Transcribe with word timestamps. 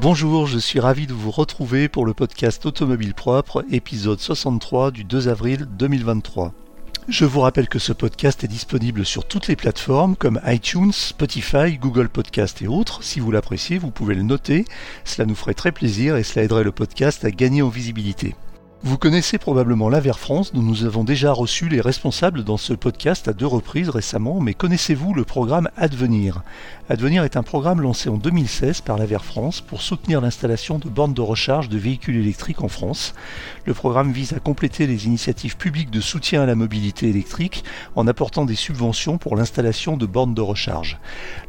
Bonjour, 0.00 0.46
je 0.46 0.58
suis 0.58 0.80
ravi 0.80 1.06
de 1.06 1.12
vous 1.12 1.30
retrouver 1.30 1.90
pour 1.90 2.06
le 2.06 2.14
podcast 2.14 2.64
Automobile 2.64 3.12
Propre, 3.12 3.66
épisode 3.70 4.18
63 4.18 4.92
du 4.92 5.04
2 5.04 5.28
avril 5.28 5.68
2023. 5.72 6.54
Je 7.08 7.26
vous 7.26 7.40
rappelle 7.40 7.68
que 7.68 7.78
ce 7.78 7.92
podcast 7.92 8.42
est 8.42 8.48
disponible 8.48 9.04
sur 9.04 9.26
toutes 9.26 9.46
les 9.46 9.56
plateformes 9.56 10.16
comme 10.16 10.40
iTunes, 10.46 10.92
Spotify, 10.92 11.76
Google 11.76 12.08
Podcast 12.08 12.62
et 12.62 12.66
autres. 12.66 13.02
Si 13.02 13.20
vous 13.20 13.30
l'appréciez, 13.30 13.76
vous 13.76 13.90
pouvez 13.90 14.14
le 14.14 14.22
noter. 14.22 14.64
Cela 15.04 15.26
nous 15.26 15.34
ferait 15.34 15.52
très 15.52 15.70
plaisir 15.70 16.16
et 16.16 16.22
cela 16.22 16.46
aiderait 16.46 16.64
le 16.64 16.72
podcast 16.72 17.22
à 17.26 17.30
gagner 17.30 17.60
en 17.60 17.68
visibilité. 17.68 18.34
Vous 18.82 18.96
connaissez 18.96 19.36
probablement 19.36 19.90
l'Aver 19.90 20.16
France 20.16 20.54
dont 20.54 20.62
nous 20.62 20.86
avons 20.86 21.04
déjà 21.04 21.32
reçu 21.32 21.68
les 21.68 21.82
responsables 21.82 22.44
dans 22.44 22.56
ce 22.56 22.72
podcast 22.72 23.28
à 23.28 23.34
deux 23.34 23.46
reprises 23.46 23.90
récemment, 23.90 24.40
mais 24.40 24.54
connaissez-vous 24.54 25.12
le 25.12 25.24
programme 25.24 25.68
Advenir? 25.76 26.42
Advenir 26.88 27.24
est 27.24 27.36
un 27.36 27.42
programme 27.42 27.82
lancé 27.82 28.08
en 28.08 28.16
2016 28.16 28.80
par 28.80 28.96
l'Aver 28.96 29.22
France 29.22 29.60
pour 29.60 29.82
soutenir 29.82 30.22
l'installation 30.22 30.78
de 30.78 30.88
bornes 30.88 31.12
de 31.12 31.20
recharge 31.20 31.68
de 31.68 31.76
véhicules 31.76 32.16
électriques 32.16 32.62
en 32.62 32.68
France. 32.68 33.12
Le 33.66 33.74
programme 33.74 34.12
vise 34.12 34.32
à 34.32 34.40
compléter 34.40 34.86
les 34.86 35.04
initiatives 35.04 35.58
publiques 35.58 35.90
de 35.90 36.00
soutien 36.00 36.42
à 36.42 36.46
la 36.46 36.54
mobilité 36.54 37.06
électrique 37.06 37.64
en 37.96 38.08
apportant 38.08 38.46
des 38.46 38.56
subventions 38.56 39.18
pour 39.18 39.36
l'installation 39.36 39.98
de 39.98 40.06
bornes 40.06 40.34
de 40.34 40.40
recharge. 40.40 40.98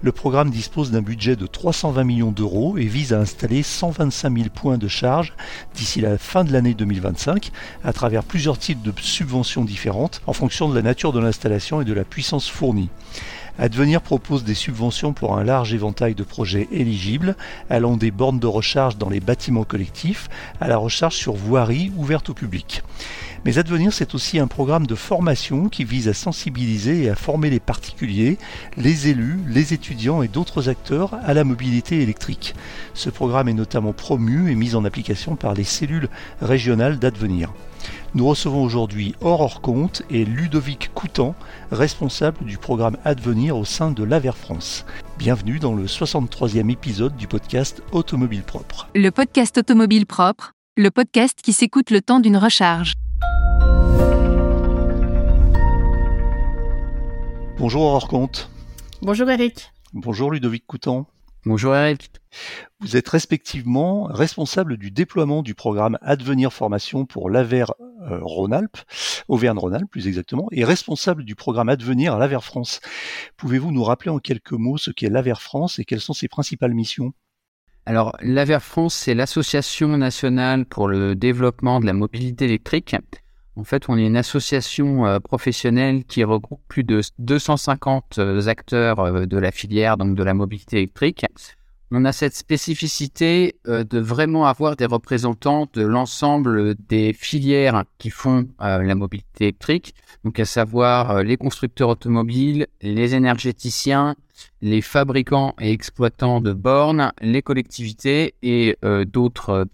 Le 0.02 0.12
programme 0.12 0.50
dispose 0.50 0.92
d'un 0.92 1.02
budget 1.02 1.38
de 1.38 1.48
320 1.48 2.04
millions 2.04 2.32
d'euros 2.34 2.78
et 2.78 2.86
vise 2.86 3.14
à 3.14 3.20
installer 3.20 3.64
125 3.64 4.38
000 4.38 4.50
points 4.54 4.78
de 4.78 4.90
charge 4.90 5.34
d'ici 5.74 6.02
la 6.02 6.18
fin 6.18 6.44
de 6.44 6.52
l'année 6.52 6.74
2025 6.74 7.21
à 7.84 7.94
travers 7.94 8.24
plusieurs 8.24 8.58
types 8.58 8.82
de 8.82 8.94
subventions 9.00 9.64
différentes 9.64 10.22
en 10.28 10.34
fonction 10.34 10.70
de 10.70 10.76
la 10.76 10.82
nature 10.82 11.14
de 11.14 11.20
l'installation 11.20 11.82
et 11.82 11.86
de 11.86 11.94
la 11.94 12.04
puissance 12.04 12.50
fournie. 12.50 12.90
Advenir 13.60 14.02
propose 14.02 14.44
des 14.44 14.56
subventions 14.56 15.14
pour 15.14 15.38
un 15.38 15.44
large 15.44 15.74
éventail 15.74 16.16
de 16.16 16.24
projets 16.24 16.68
éligibles, 16.72 17.36
allant 17.70 17.98
des 17.98 18.10
bornes 18.10 18.40
de 18.40 18.48
recharge 18.48 18.98
dans 18.98 19.10
les 19.10 19.20
bâtiments 19.20 19.66
collectifs 19.66 20.30
à 20.60 20.68
la 20.68 20.78
recharge 20.78 21.16
sur 21.16 21.34
voirie 21.34 21.92
ouverte 21.98 22.30
au 22.30 22.34
public. 22.34 22.82
Mais 23.44 23.58
Advenir, 23.58 23.92
c'est 23.92 24.14
aussi 24.14 24.38
un 24.38 24.46
programme 24.46 24.86
de 24.86 24.94
formation 24.94 25.68
qui 25.68 25.84
vise 25.84 26.08
à 26.08 26.14
sensibiliser 26.14 27.06
et 27.06 27.10
à 27.10 27.16
former 27.16 27.50
les 27.50 27.60
particuliers, 27.60 28.38
les 28.78 29.08
élus, 29.08 29.40
les 29.48 29.74
étudiants 29.74 30.22
et 30.22 30.28
d'autres 30.28 30.70
acteurs 30.70 31.16
à 31.24 31.34
la 31.34 31.44
mobilité 31.44 32.04
électrique. 32.04 32.54
Ce 32.94 33.10
programme 33.10 33.50
est 33.50 33.54
notamment 33.54 33.94
promu 33.94 34.52
et 34.52 34.56
mis 34.56 34.76
en 34.76 34.86
application 34.86 35.36
par 35.36 35.56
les 35.56 35.64
cellules 35.64 36.08
régionales 36.40 37.00
d'Advenir. 37.00 37.52
Nous 38.14 38.28
recevons 38.28 38.64
aujourd'hui 38.64 39.16
Aurore 39.22 39.62
Comte 39.62 40.04
et 40.12 40.24
Ludovic 40.24 40.92
Coutan, 40.94 41.34
responsable 41.72 42.46
du 42.46 42.60
programme 42.60 42.98
Advenir 43.06 43.58
au 43.58 43.66
sein 43.66 43.90
de 43.90 44.04
l'Aver 44.04 44.34
France. 44.36 44.86
Bienvenue 45.18 45.58
dans 45.58 45.74
le 45.74 45.86
63e 45.86 46.70
épisode 46.70 47.16
du 47.18 47.26
podcast 47.26 47.82
Automobile 47.92 48.44
Propre. 48.44 48.88
Le 48.94 49.10
podcast 49.10 49.58
Automobile 49.58 50.06
Propre, 50.06 50.52
le 50.78 50.92
podcast 50.92 51.40
qui 51.42 51.54
s'écoute 51.54 51.90
le 51.90 52.02
temps 52.02 52.20
d'une 52.20 52.38
recharge. 52.38 52.94
Bonjour 57.62 57.84
Aurore 57.84 58.08
Comte. 58.08 58.50
Bonjour 59.04 59.30
Eric. 59.30 59.72
Bonjour 59.94 60.32
Ludovic 60.32 60.66
Coutan. 60.66 61.06
Bonjour 61.46 61.76
Eric. 61.76 62.10
Vous 62.80 62.98
êtes 62.98 63.08
respectivement 63.08 64.06
responsable 64.06 64.78
du 64.78 64.90
déploiement 64.90 65.44
du 65.44 65.54
programme 65.54 66.00
Advenir 66.02 66.52
Formation 66.52 67.06
pour 67.06 67.30
l'AVER 67.30 67.66
Rhône-Alpes, 68.00 68.80
Auvergne-Rhône-Alpes 69.28 69.92
plus 69.92 70.08
exactement, 70.08 70.48
et 70.52 70.64
responsable 70.64 71.24
du 71.24 71.36
programme 71.36 71.70
Advenir 71.70 72.16
à 72.16 72.18
l'AVER 72.18 72.42
France. 72.42 72.82
Pouvez-vous 73.38 73.72
nous 73.72 73.84
rappeler 73.84 74.10
en 74.10 74.18
quelques 74.18 74.54
mots 74.54 74.80
ce 74.80 74.90
qu'est 74.90 75.12
l'AVER 75.12 75.40
France 75.40 75.78
et 75.78 75.86
quelles 75.86 76.02
sont 76.02 76.14
ses 76.14 76.28
principales 76.28 76.74
missions? 76.74 77.14
Alors 77.86 78.18
l'AVER 78.24 78.62
France, 78.62 78.96
c'est 78.96 79.14
l'Association 79.14 80.00
nationale 80.00 80.66
pour 80.66 80.88
le 80.88 81.14
développement 81.14 81.80
de 81.80 81.86
la 81.86 81.94
mobilité 81.94 82.46
électrique. 82.46 82.96
En 83.62 83.64
fait, 83.64 83.90
on 83.90 83.98
est 84.00 84.08
une 84.08 84.18
association 84.18 85.06
euh, 85.06 85.20
professionnelle 85.20 86.04
qui 86.04 86.24
regroupe 86.24 86.62
plus 86.68 86.84
de 86.84 87.02
250 87.20 88.18
euh, 88.18 88.48
acteurs 88.48 89.00
euh, 89.00 89.28
de 89.28 89.38
la 89.38 89.52
filière, 89.52 89.98
donc 89.98 90.16
de 90.16 90.24
la 90.24 90.34
mobilité 90.34 90.78
électrique. 90.78 91.28
On 91.94 92.06
a 92.06 92.14
cette 92.14 92.36
spécificité 92.36 93.56
de 93.66 94.00
vraiment 94.00 94.46
avoir 94.46 94.78
des 94.78 94.86
représentants 94.86 95.68
de 95.74 95.82
l'ensemble 95.82 96.76
des 96.88 97.12
filières 97.12 97.84
qui 97.98 98.10
font 98.10 98.48
la 98.60 98.96
mobilité 98.96 99.46
électrique, 99.46 99.94
donc 100.24 100.40
à 100.40 100.46
savoir 100.46 101.22
les 101.22 101.36
constructeurs 101.36 101.90
automobiles, 101.90 102.68
les 102.82 103.14
énergéticiens, 103.14 104.16
les 104.62 104.82
fabricants 104.82 105.54
et 105.60 105.72
exploitants 105.72 106.40
de 106.40 106.54
bornes, 106.54 107.12
les 107.22 107.42
collectivités 107.42 108.36
et 108.42 108.78
d'autres 109.08 109.68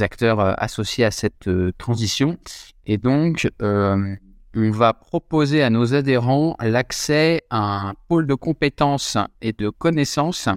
acteurs 0.00 0.62
associés 0.62 1.04
à 1.06 1.10
cette 1.10 1.50
transition. 1.76 2.38
Et 2.86 2.96
donc, 2.96 3.50
euh, 3.60 4.16
on 4.54 4.70
va 4.70 4.94
proposer 4.94 5.62
à 5.62 5.70
nos 5.70 5.94
adhérents 5.94 6.56
l'accès 6.60 7.42
à 7.50 7.88
un 7.88 7.94
pôle 8.08 8.26
de 8.26 8.34
compétences 8.34 9.18
et 9.42 9.52
de 9.52 9.68
connaissances 9.68 10.48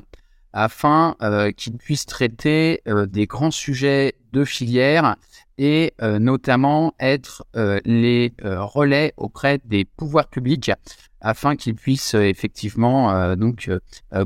afin 0.54 1.16
euh, 1.22 1.52
qu'ils 1.52 1.78
puissent 1.78 2.06
traiter 2.06 2.82
euh, 2.88 3.06
des 3.06 3.26
grands 3.26 3.52
sujets 3.52 4.16
de 4.34 4.46
filière 4.46 5.16
et 5.58 5.94
notamment 6.00 6.96
être 7.00 7.46
les 7.54 8.34
relais 8.42 9.14
auprès 9.18 9.60
des 9.66 9.86
pouvoirs 9.86 10.28
publics 10.28 10.72
afin 11.20 11.56
qu'ils 11.56 11.76
puissent 11.76 12.16
effectivement 12.16 13.36
donc 13.36 13.70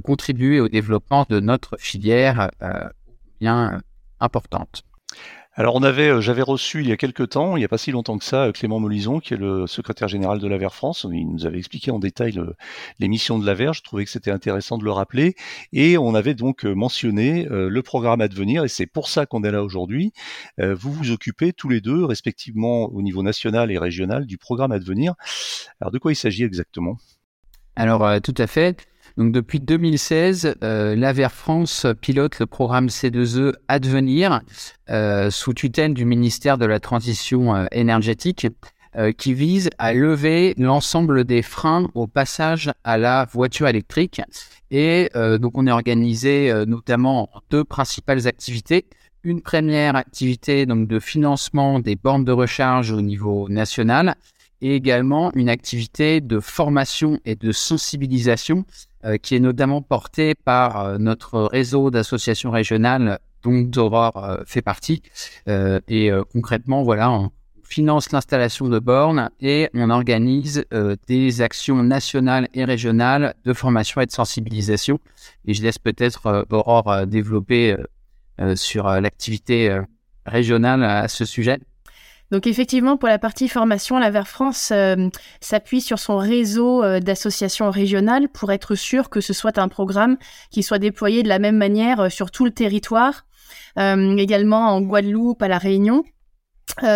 contribuer 0.04 0.62
au 0.62 0.70
développement 0.70 1.26
de 1.28 1.42
notre 1.42 1.76
filière 1.78 2.52
bien 3.42 3.82
importante. 4.22 4.84
Alors 5.58 5.76
on 5.76 5.84
avait, 5.84 6.10
euh, 6.10 6.20
j'avais 6.20 6.42
reçu 6.42 6.82
il 6.82 6.90
y 6.90 6.92
a 6.92 6.98
quelques 6.98 7.30
temps, 7.30 7.56
il 7.56 7.60
n'y 7.60 7.66
a 7.66 7.70
pas 7.70 7.78
si 7.78 7.92
longtemps 7.92 8.18
que 8.18 8.26
ça, 8.26 8.48
euh, 8.48 8.52
Clément 8.52 8.82
Molison, 8.82 9.22
qui 9.22 9.34
est 9.34 9.38
le 9.38 9.68
secrétaire 9.68 10.10
général 10.10 10.40
de 10.40 10.48
l'AVER 10.50 10.68
France. 10.70 11.08
Il 11.10 11.32
nous 11.32 11.46
avait 11.46 11.60
expliqué 11.60 11.92
en 11.92 12.00
détail 12.00 12.38
les 13.00 13.08
missions 13.08 13.40
de 13.40 13.46
l'AVER. 13.46 13.72
Je 13.74 13.82
trouvais 13.82 14.04
que 14.04 14.12
c'était 14.12 14.32
intéressant 14.32 14.78
de 14.78 14.84
le 14.84 14.92
rappeler. 14.92 15.36
Et 15.72 15.98
on 15.98 16.14
avait 16.14 16.34
donc 16.34 16.66
euh, 16.66 16.74
mentionné 16.74 17.48
le 17.50 17.82
programme 17.82 18.20
à 18.20 18.28
devenir, 18.28 18.66
et 18.66 18.68
c'est 18.68 18.86
pour 18.86 19.08
ça 19.08 19.26
qu'on 19.26 19.44
est 19.44 19.52
là 19.52 19.64
aujourd'hui. 19.64 20.12
vous 20.58 20.92
vous 20.92 21.12
occupez 21.12 21.54
tous 21.54 21.70
les 21.70 21.80
deux, 21.80 22.04
respectivement 22.04 22.86
au 22.94 23.02
niveau 23.02 23.24
national 23.24 23.72
et 23.72 23.78
régional, 23.78 24.26
du 24.26 24.38
programme 24.38 24.72
à 24.72 24.80
devenir. 24.80 25.14
Alors 25.80 25.92
de 25.92 25.98
quoi 26.00 26.12
il 26.12 26.16
s'agit 26.16 26.44
exactement? 26.44 26.98
Alors 27.76 28.22
tout 28.22 28.36
à 28.38 28.48
fait. 28.48 28.86
Donc 29.18 29.32
depuis 29.32 29.62
2016, 29.62 30.56
euh, 30.62 30.96
l'AVER 30.96 31.30
France 31.30 31.88
pilote 32.02 32.40
le 32.40 32.46
programme 32.46 32.88
C2E 32.88 33.54
Advenir 33.70 34.42
euh, 34.90 35.32
sous 35.32 35.54
tutelle 35.54 35.94
du 35.94 36.04
ministère 36.04 36.58
de 36.58 36.66
la 36.66 36.82
Transition 36.82 37.56
euh, 37.56 37.66
énergétique 37.72 38.48
euh, 38.98 39.14
qui 39.14 39.34
vise 39.34 39.70
à 39.78 39.94
lever 39.94 40.54
l'ensemble 40.58 41.24
des 41.24 41.42
freins 41.42 41.90
au 41.96 42.08
passage 42.08 42.72
à 42.84 42.98
la 42.98 43.26
voiture 43.32 43.70
électrique. 43.70 44.22
Et 44.70 45.10
donc 45.14 45.58
on 45.58 45.68
est 45.68 45.72
organisé 45.72 46.52
notamment 46.66 47.30
en 47.34 47.42
deux 47.52 47.64
principales 47.64 48.28
activités. 48.28 48.88
Une 49.24 49.42
première 49.42 49.96
activité 49.96 50.66
donc 50.66 50.88
de 50.88 51.00
financement 51.00 51.80
des 51.80 51.96
bornes 51.96 52.26
de 52.26 52.32
recharge 52.32 52.92
au 52.92 53.02
niveau 53.02 53.48
national 53.48 54.16
et 54.62 54.76
également 54.76 55.32
une 55.36 55.50
activité 55.50 56.22
de 56.22 56.40
formation 56.40 57.20
et 57.26 57.36
de 57.36 57.52
sensibilisation 57.52 58.60
euh, 58.60 58.95
qui 59.22 59.36
est 59.36 59.40
notamment 59.40 59.82
portée 59.82 60.36
par 60.36 60.80
euh, 60.80 60.98
notre 60.98 61.42
réseau 61.44 61.92
d'associations 61.92 62.52
régionales 62.52 63.20
dont 63.44 63.70
Aurore 63.78 64.24
euh, 64.24 64.38
fait 64.46 64.62
partie. 64.62 65.02
et 65.48 66.12
concrètement, 66.32 66.84
voilà, 66.84 67.12
on 67.12 67.32
finance 67.64 68.12
l'installation 68.12 68.68
de 68.68 68.80
bornes 68.80 69.30
et 69.40 69.70
on 69.74 69.90
organise 69.90 70.66
des 71.08 71.42
actions 71.42 71.84
nationales 71.84 72.48
et 72.54 72.64
régionales 72.64 73.36
de 73.44 73.54
formation 73.54 74.02
et 74.02 74.06
de 74.06 74.12
sensibilisation. 74.12 75.00
Et 75.46 75.54
je 75.54 75.64
laisse 75.64 75.80
peut-être 75.80 76.46
Aurore 76.52 77.08
développer 77.08 77.76
sur 78.56 78.88
l'activité 78.88 79.80
régionale 80.26 80.84
à 80.84 81.08
ce 81.08 81.26
sujet. 81.26 81.60
Donc 82.32 82.48
effectivement, 82.48 82.98
pour 82.98 83.08
la 83.08 83.20
partie 83.20 83.48
formation, 83.48 84.00
la 84.00 84.10
Vert 84.10 84.28
France 84.28 84.72
euh, 84.72 85.10
s'appuie 85.42 85.82
sur 85.82 86.00
son 86.00 86.18
réseau 86.18 86.84
euh, 86.84 87.00
d'associations 87.00 87.70
régionales 87.70 88.30
pour 88.30 88.52
être 88.52 88.76
sûr 88.76 89.10
que 89.10 89.22
ce 89.22 89.34
soit 89.34 89.60
un 89.60 89.68
programme 89.68 90.18
qui 90.50 90.64
soit 90.64 90.80
déployé 90.80 91.22
de 91.22 91.30
la 91.30 91.40
même 91.40 91.58
manière 91.58 92.02
euh, 92.02 92.10
sur 92.10 92.32
tout 92.32 92.46
le 92.46 92.52
territoire, 92.52 93.26
également 93.78 94.70
en 94.70 94.82
Guadeloupe, 94.82 95.42
à 95.42 95.48
la 95.48 95.58
Réunion. 95.58 96.04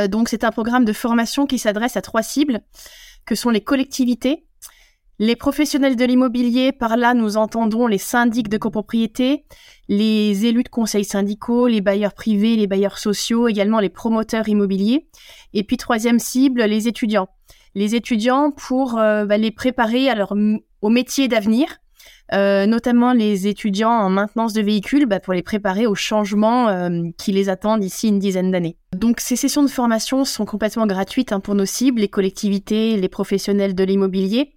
donc 0.07 0.29
c'est 0.29 0.45
un 0.45 0.51
programme 0.51 0.85
de 0.85 0.93
formation 0.93 1.45
qui 1.45 1.59
s'adresse 1.59 1.97
à 1.97 2.01
trois 2.01 2.23
cibles, 2.23 2.61
que 3.25 3.35
sont 3.35 3.49
les 3.49 3.61
collectivités, 3.61 4.45
les 5.19 5.35
professionnels 5.35 5.97
de 5.97 6.05
l'immobilier, 6.05 6.71
par 6.71 6.95
là 6.95 7.13
nous 7.13 7.35
entendons 7.35 7.87
les 7.87 7.97
syndics 7.97 8.47
de 8.47 8.57
copropriété, 8.57 9.43
les 9.89 10.45
élus 10.45 10.63
de 10.63 10.69
conseils 10.69 11.03
syndicaux, 11.03 11.67
les 11.67 11.81
bailleurs 11.81 12.13
privés, 12.13 12.55
les 12.55 12.67
bailleurs 12.67 12.97
sociaux, 12.97 13.47
également 13.49 13.79
les 13.79 13.89
promoteurs 13.89 14.47
immobiliers. 14.47 15.07
Et 15.53 15.63
puis 15.63 15.77
troisième 15.77 16.19
cible, 16.19 16.63
les 16.63 16.87
étudiants. 16.87 17.27
Les 17.75 17.95
étudiants 17.95 18.51
pour 18.51 18.97
euh, 18.97 19.25
bah, 19.25 19.37
les 19.37 19.51
préparer 19.51 20.09
à 20.09 20.15
leur, 20.15 20.33
au 20.81 20.89
métier 20.89 21.27
d'avenir. 21.27 21.79
euh, 22.33 22.65
notamment 22.65 23.13
les 23.13 23.47
étudiants 23.47 23.89
en 23.89 24.09
maintenance 24.09 24.53
de 24.53 24.61
véhicules 24.61 25.05
bah, 25.05 25.19
pour 25.19 25.33
les 25.33 25.41
préparer 25.41 25.87
aux 25.87 25.95
changements 25.95 26.69
euh, 26.69 27.09
qui 27.17 27.31
les 27.31 27.49
attendent 27.49 27.79
d'ici 27.79 28.07
une 28.07 28.19
dizaine 28.19 28.51
d'années. 28.51 28.77
Donc 28.95 29.19
ces 29.19 29.35
sessions 29.35 29.63
de 29.63 29.69
formation 29.69 30.25
sont 30.25 30.45
complètement 30.45 30.85
gratuites 30.85 31.31
hein, 31.31 31.39
pour 31.39 31.55
nos 31.55 31.65
cibles, 31.65 32.01
les 32.01 32.07
collectivités, 32.07 32.97
les 32.97 33.09
professionnels 33.09 33.75
de 33.75 33.83
l'immobilier. 33.83 34.51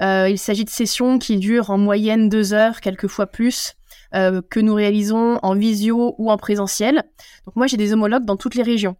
Euh, 0.00 0.28
il 0.28 0.38
s'agit 0.38 0.64
de 0.64 0.70
sessions 0.70 1.18
qui 1.18 1.36
durent 1.36 1.70
en 1.70 1.78
moyenne 1.78 2.28
deux 2.28 2.54
heures, 2.54 2.80
quelquefois 2.80 3.26
plus, 3.26 3.74
que 4.12 4.60
nous 4.60 4.74
réalisons 4.74 5.38
en 5.42 5.54
visio 5.54 6.14
ou 6.18 6.30
en 6.30 6.36
présentiel. 6.36 7.02
Donc 7.46 7.56
moi 7.56 7.66
j'ai 7.66 7.78
des 7.78 7.94
homologues 7.94 8.26
dans 8.26 8.36
toutes 8.36 8.56
les 8.56 8.62
régions. 8.62 8.96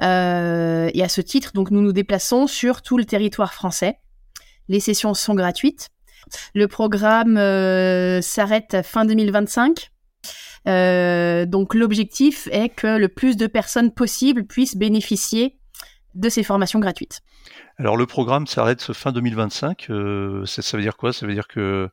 et 0.00 0.04
à 0.04 1.08
ce 1.08 1.20
titre, 1.20 1.50
nous 1.54 1.66
nous 1.70 1.92
déplaçons 1.92 2.46
sur 2.46 2.80
tout 2.80 2.96
le 2.96 3.04
territoire 3.04 3.52
français. 3.52 3.98
Les 4.68 4.80
sessions 4.80 5.12
sont 5.12 5.34
gratuites. 5.34 5.90
Le 6.54 6.68
programme 6.68 7.36
euh, 7.36 8.20
s'arrête 8.20 8.78
fin 8.84 9.04
2025. 9.04 9.90
Euh, 10.66 11.46
donc 11.46 11.74
l'objectif 11.74 12.48
est 12.52 12.68
que 12.68 12.98
le 12.98 13.08
plus 13.08 13.36
de 13.36 13.46
personnes 13.46 13.92
possible 13.92 14.44
puissent 14.44 14.76
bénéficier 14.76 15.58
de 16.14 16.28
ces 16.28 16.42
formations 16.42 16.80
gratuites. 16.80 17.20
Alors 17.78 17.96
le 17.96 18.06
programme 18.06 18.46
s'arrête 18.46 18.92
fin 18.92 19.12
2025. 19.12 19.86
Euh, 19.90 20.44
ça, 20.46 20.76
veut 20.76 20.82
dire 20.82 20.96
quoi? 20.96 21.12
Ça 21.12 21.26
veut 21.26 21.34
dire 21.34 21.46
que, 21.46 21.88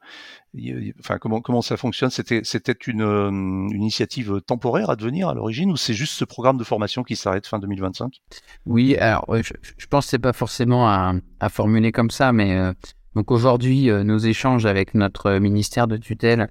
enfin 1.00 1.20
comment 1.20 1.42
comment 1.42 1.62
ça 1.62 1.78
fonctionne? 1.78 2.10
C'était 2.10 2.42
c'était 2.44 2.76
une, 2.88 3.02
une, 3.02 3.72
initiative 3.72 4.42
temporaire 4.42 4.90
à 4.90 4.96
devenir 4.96 5.30
à 5.30 5.36
l'origine 5.36 5.72
ou 5.72 5.78
c'est 5.78 5.94
juste 5.94 6.14
ce 6.14 6.26
programme 6.26 6.58
de 6.58 6.64
formation 6.64 7.04
qui 7.04 7.16
s'arrête 7.16 7.46
fin 7.46 7.60
2025 7.60 8.22
Oui, 8.66 8.96
alors 8.98 9.26
je, 9.44 9.54
je 9.78 9.86
pense 9.86 10.06
que 10.06 10.10
c'est 10.10 10.20
pas 10.20 10.34
forcément 10.34 10.88
à, 10.88 11.14
à, 11.40 11.50
formuler 11.50 11.92
comme 11.92 12.10
ça, 12.10 12.32
mais 12.32 12.74
donc 13.16 13.32
aujourd'hui, 13.32 13.90
euh, 13.90 14.04
nos 14.04 14.18
échanges 14.18 14.66
avec 14.66 14.94
notre 14.94 15.32
ministère 15.38 15.88
de 15.88 15.96
tutelle 15.96 16.50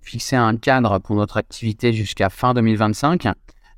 fixaient 0.00 0.36
un 0.36 0.56
cadre 0.56 0.98
pour 0.98 1.14
notre 1.14 1.36
activité 1.36 1.92
jusqu'à 1.92 2.30
fin 2.30 2.54
2025. 2.54 3.28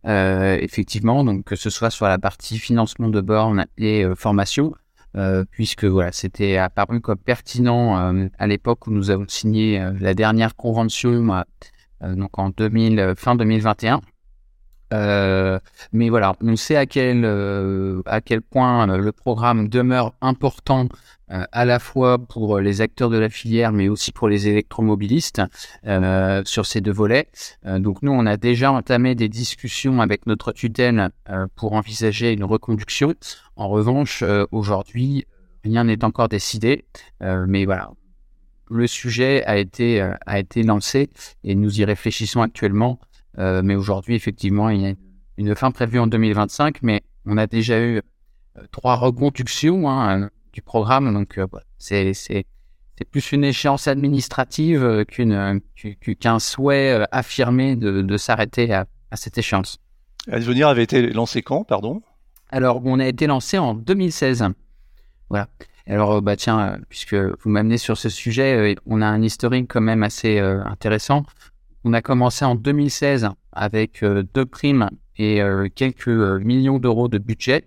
Euh, 0.07 0.57
effectivement, 0.61 1.25
donc 1.25 1.45
que 1.45 1.57
ce 1.57 1.69
soit 1.69 1.91
sur 1.91 2.07
la 2.07 2.19
partie 2.19 2.59
financement 2.59 3.09
de 3.09 3.21
bornes 3.21 3.67
et 3.77 4.05
euh, 4.05 4.15
formation, 4.15 4.73
euh, 5.17 5.45
puisque 5.51 5.85
voilà, 5.85 6.13
c'était 6.13 6.57
apparu 6.57 7.01
comme 7.01 7.19
pertinent 7.19 7.99
euh, 7.99 8.29
à 8.39 8.47
l'époque 8.47 8.87
où 8.87 8.91
nous 8.91 9.11
avons 9.11 9.27
signé 9.29 9.83
la 10.01 10.15
dernière 10.15 10.55
convention, 10.57 11.45
donc 12.03 12.39
en 12.39 12.51
2000, 12.51 13.15
fin 13.17 13.35
2021. 13.35 14.01
Euh, 14.93 15.59
mais 15.93 16.09
voilà, 16.09 16.35
on 16.41 16.57
sait 16.57 16.77
à 16.77 16.87
quel, 16.87 17.25
euh, 17.25 18.03
à 18.07 18.21
quel 18.21 18.41
point 18.41 18.89
euh, 18.89 18.99
le 18.99 19.13
programme 19.13 19.69
demeure 19.69 20.15
important 20.21 20.89
à 21.31 21.67
la 21.67 21.79
fois 21.79 22.17
pour 22.17 22.59
les 22.59 22.81
acteurs 22.81 23.11
de 23.11 23.19
la 23.19 23.29
filière, 23.29 23.71
mais 23.71 23.91
aussi 23.91 24.13
pour 24.13 24.31
les 24.31 24.49
électromobilistes 24.49 25.43
sur 26.47 26.65
ces 26.65 26.81
deux 26.81 26.91
volets. 26.91 27.29
donc 27.67 28.01
nous, 28.01 28.13
on 28.13 28.25
a 28.25 28.39
déjà 28.39 28.73
entamé 28.73 29.15
des 29.15 29.29
discussions 29.29 30.01
avec 30.01 30.25
notre 30.25 30.53
tutelle 30.53 31.11
pour 31.55 31.75
envisager 31.75 32.33
une 32.33 32.45
reconduction. 32.45 33.13
En 33.57 33.69
revanche, 33.69 34.25
aujourd'hui, 34.53 35.27
rien 35.65 35.85
n'est 35.85 36.03
encore 36.03 36.31
décidé, 36.31 36.87
mais 37.21 37.67
voilà, 37.67 37.91
le 38.71 38.87
sujet 38.87 39.45
a 39.45 39.59
été, 39.59 40.01
a 40.01 40.39
été 40.39 40.63
lancé 40.63 41.11
et 41.45 41.55
nous 41.55 41.79
y 41.79 41.85
réfléchissons 41.85 42.41
actuellement 42.41 42.99
euh, 43.39 43.63
mais 43.65 43.77
aujourd'hui, 43.77 44.15
effectivement, 44.15 44.69
il 44.69 44.81
y 44.81 44.87
a 44.87 44.95
une 45.37 45.55
fin 45.55 45.71
prévue 45.71 45.99
en 45.99 46.07
2025, 46.07 46.83
mais 46.83 47.03
on 47.25 47.37
a 47.37 47.47
déjà 47.47 47.81
eu 47.81 47.99
euh, 47.99 48.63
trois 48.73 48.97
reconductions 48.97 49.89
hein, 49.89 50.31
du 50.53 50.63
programme, 50.63 51.13
donc 51.13 51.39
euh, 51.39 51.47
c'est 51.79 52.15
plus 53.13 53.31
une 53.31 53.45
échéance 53.45 53.87
administrative 53.87 55.05
qu'une 55.07 55.61
qu'un 56.19 56.39
souhait 56.41 57.07
affirmé 57.13 57.77
de, 57.77 58.03
de 58.03 58.17
s'arrêter 58.17 58.73
à, 58.73 58.87
à, 59.13 59.17
cette 59.17 59.39
échéance. 59.39 59.79
Advenir 60.29 60.67
avait 60.67 60.83
été 60.83 61.13
lancé 61.13 61.43
quand, 61.43 61.63
pardon? 61.63 62.03
Alors, 62.51 62.83
on 62.85 62.99
a 62.99 63.07
été 63.07 63.29
lancé 63.29 63.57
en 63.57 63.75
2016. 63.75 64.47
Voilà. 65.31 65.49
Alors, 65.87 66.21
bah 66.21 66.35
tiens, 66.35 66.81
puisque 66.89 67.15
vous 67.15 67.51
m'amenez 67.51 67.79
sur 67.79 67.97
ce 67.97 68.09
sujet, 68.09 68.75
on 68.85 69.01
a 69.01 69.07
un 69.07 69.23
historique 69.23 69.69
quand 69.69 69.81
même 69.81 70.03
assez 70.03 70.41
intéressant. 70.41 71.25
On 71.89 71.95
a 71.95 72.03
commencé 72.03 72.45
en 72.45 72.55
2016 72.55 73.31
avec 73.51 74.03
euh, 74.03 74.23
deux 74.35 74.45
primes 74.45 74.91
et 75.17 75.41
euh, 75.41 75.69
quelques 75.75 76.09
euh, 76.09 76.39
millions 76.39 76.79
d'euros 76.79 77.09
de 77.09 77.17
budget. 77.17 77.65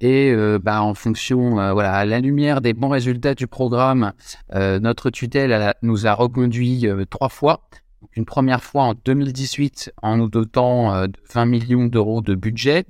et 0.00 0.32
bah, 0.62 0.82
en 0.84 0.94
fonction, 0.94 1.54
voilà, 1.72 1.94
à 1.94 2.04
la 2.04 2.20
lumière 2.20 2.60
des 2.60 2.74
bons 2.74 2.90
résultats 2.90 3.34
du 3.34 3.48
programme, 3.48 4.12
notre 4.54 5.10
tutelle 5.10 5.74
nous 5.82 6.06
a 6.06 6.12
reconduit 6.12 6.86
trois 7.10 7.28
fois. 7.28 7.68
une 8.14 8.24
première 8.24 8.62
fois 8.62 8.84
en 8.84 8.94
2018 8.94 9.92
en 10.00 10.18
nous 10.18 10.28
dotant 10.28 11.08
de 11.08 11.18
20 11.34 11.46
millions 11.46 11.86
d'euros 11.86 12.20
de 12.20 12.36
budget, 12.36 12.84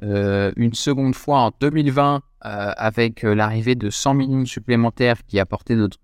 une 0.00 0.72
seconde 0.72 1.14
fois 1.14 1.40
en 1.40 1.50
2020 1.60 2.22
avec 2.40 3.22
l'arrivée 3.22 3.74
de 3.74 3.90
100 3.90 4.14
millions 4.14 4.46
supplémentaires 4.46 5.22
qui 5.26 5.38
apportaient 5.38 5.76
notre 5.76 5.98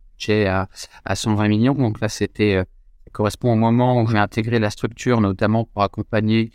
à, 0.46 0.68
à 1.04 1.14
120 1.14 1.48
millions. 1.48 1.74
Donc 1.74 2.00
là, 2.00 2.08
c'était 2.08 2.54
euh, 2.56 2.64
correspond 3.12 3.52
au 3.52 3.56
moment 3.56 4.00
où 4.00 4.06
j'ai 4.06 4.18
intégré 4.18 4.58
la 4.58 4.70
structure, 4.70 5.20
notamment 5.20 5.64
pour 5.64 5.82
accompagner 5.82 6.50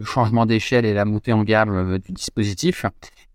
le 0.00 0.06
changement 0.06 0.46
d'échelle 0.46 0.86
et 0.86 0.94
la 0.94 1.04
montée 1.04 1.32
en 1.32 1.44
gamme 1.44 1.74
euh, 1.74 1.98
du 1.98 2.12
dispositif. 2.12 2.86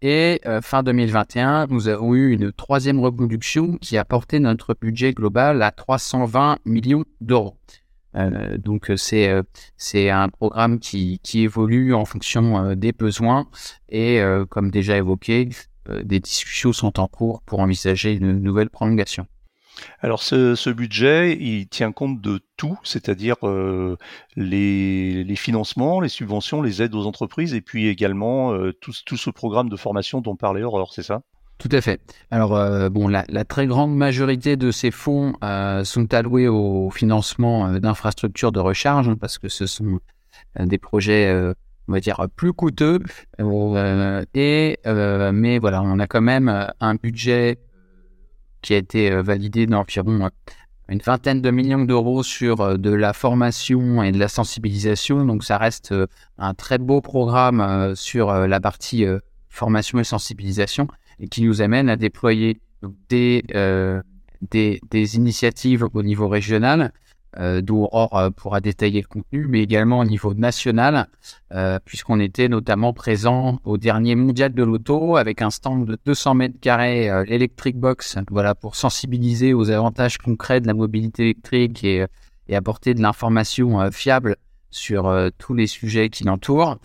Et 0.01 0.41
euh, 0.45 0.61
fin 0.61 0.83
2021, 0.83 1.67
nous 1.67 1.87
avons 1.87 2.15
eu 2.15 2.33
une 2.33 2.51
troisième 2.51 2.99
reconduction 2.99 3.77
qui 3.77 3.97
a 3.97 4.03
porté 4.03 4.39
notre 4.39 4.75
budget 4.79 5.13
global 5.13 5.61
à 5.61 5.71
320 5.71 6.57
millions 6.65 7.05
d'euros. 7.21 7.55
Euh, 8.15 8.57
donc 8.57 8.91
c'est 8.95 9.29
c'est 9.77 10.09
un 10.09 10.29
programme 10.29 10.79
qui, 10.79 11.19
qui 11.21 11.43
évolue 11.43 11.93
en 11.93 12.05
fonction 12.05 12.73
des 12.73 12.93
besoins 12.93 13.47
et 13.89 14.21
comme 14.49 14.71
déjà 14.71 14.95
évoqué, 14.95 15.49
des 16.03 16.19
discussions 16.21 16.71
sont 16.71 16.97
en 16.99 17.07
cours 17.07 17.41
pour 17.41 17.59
envisager 17.59 18.13
une 18.13 18.39
nouvelle 18.39 18.69
prolongation. 18.69 19.27
Alors 20.01 20.21
ce, 20.21 20.69
budget, 20.69 21.37
il 21.39 21.67
tient 21.67 21.91
compte 21.91 22.21
de 22.21 22.39
tout, 22.57 22.77
c'est-à-dire 22.83 23.35
euh, 23.43 23.97
les, 24.35 25.35
financements, 25.35 25.99
les 25.99 26.09
subventions, 26.09 26.61
les 26.61 26.81
aides 26.81 26.95
aux 26.95 27.05
entreprises, 27.05 27.53
et 27.53 27.61
puis 27.61 27.87
également 27.87 28.53
euh, 28.53 28.73
tout, 28.73 28.93
ce 28.93 29.29
programme 29.29 29.69
de 29.69 29.75
formation 29.75 30.21
dont 30.21 30.35
parlait 30.35 30.63
Aurore, 30.63 30.93
c'est 30.93 31.03
ça? 31.03 31.21
Tout 31.57 31.69
à 31.71 31.79
fait. 31.79 32.01
Alors 32.31 32.55
euh, 32.55 32.89
bon, 32.89 33.07
la, 33.07 33.23
très 33.45 33.65
grande 33.65 33.95
majorité 33.95 34.57
de 34.57 34.71
ces 34.71 34.91
fonds 34.91 35.33
sont 35.83 36.13
alloués 36.13 36.47
au 36.47 36.89
financement 36.89 37.71
d'infrastructures 37.79 38.51
de 38.51 38.59
recharge 38.59 39.07
hein, 39.07 39.15
parce 39.19 39.37
que 39.37 39.47
ce 39.47 39.65
sont 39.65 39.99
des 40.59 40.77
projets, 40.77 41.33
on 41.87 41.93
va 41.93 42.01
dire, 42.01 42.27
plus 42.35 42.51
coûteux. 42.51 42.99
et 44.33 44.77
mais 44.85 45.59
voilà, 45.59 45.81
on 45.81 45.99
a 45.99 46.07
quand 46.07 46.21
même 46.21 46.69
un 46.81 46.95
budget 46.95 47.57
qui 48.65 48.73
a 48.73 48.77
été 48.77 49.11
euh, 49.11 49.21
validé 49.21 49.67
d'environ 49.67 50.25
euh, 50.25 50.29
une 50.89 50.99
vingtaine 50.99 51.41
de 51.41 51.51
millions 51.51 51.85
d'euros 51.85 52.23
sur 52.23 52.61
euh, 52.61 52.77
de 52.77 52.89
la 52.89 53.13
formation 53.13 54.01
et 54.01 54.11
de 54.11 54.17
la 54.17 54.27
sensibilisation. 54.27 55.23
Donc 55.23 55.43
ça 55.43 55.57
reste 55.57 55.93
un 56.39 56.53
très 56.55 56.79
beau 56.79 56.99
programme 56.99 57.95
sur 57.95 58.31
la 58.31 58.59
partie 58.59 59.05
formation 59.49 59.99
et 59.99 60.03
sensibilisation 60.03 60.87
et 61.19 61.27
qui 61.27 61.43
nous 61.43 61.61
amène 61.61 61.89
à 61.89 61.95
déployer 61.95 62.59
des, 63.09 63.43
des, 64.51 65.15
initiatives 65.15 65.87
au 65.93 66.03
niveau 66.03 66.27
régional 66.27 66.91
d'où 67.61 67.83
Aurore 67.83 68.17
euh, 68.17 68.29
pourra 68.29 68.61
détailler 68.61 69.01
le 69.01 69.07
contenu, 69.07 69.45
mais 69.47 69.61
également 69.61 69.99
au 69.99 70.05
niveau 70.05 70.33
national, 70.33 71.07
euh, 71.53 71.79
puisqu'on 71.83 72.19
était 72.19 72.47
notamment 72.47 72.93
présent 72.93 73.59
au 73.63 73.77
dernier 73.77 74.15
mondial 74.15 74.53
de 74.53 74.63
l'auto 74.63 75.17
avec 75.17 75.41
un 75.41 75.49
stand 75.49 75.85
de 75.85 75.97
200 76.05 76.33
mètres 76.35 76.59
carrés, 76.59 77.09
l'Electric 77.27 77.77
Box, 77.77 78.17
voilà, 78.31 78.55
pour 78.55 78.75
sensibiliser 78.75 79.53
aux 79.53 79.69
avantages 79.69 80.17
concrets 80.17 80.61
de 80.61 80.67
la 80.67 80.73
mobilité 80.73 81.23
électrique 81.23 81.83
et, 81.83 82.05
et 82.47 82.55
apporter 82.55 82.93
de 82.93 83.01
l'information 83.01 83.91
fiable 83.91 84.37
sur 84.71 85.13
tous 85.37 85.53
les 85.53 85.67
sujets 85.67 86.09
qui 86.09 86.25
l'entourent. 86.25 86.77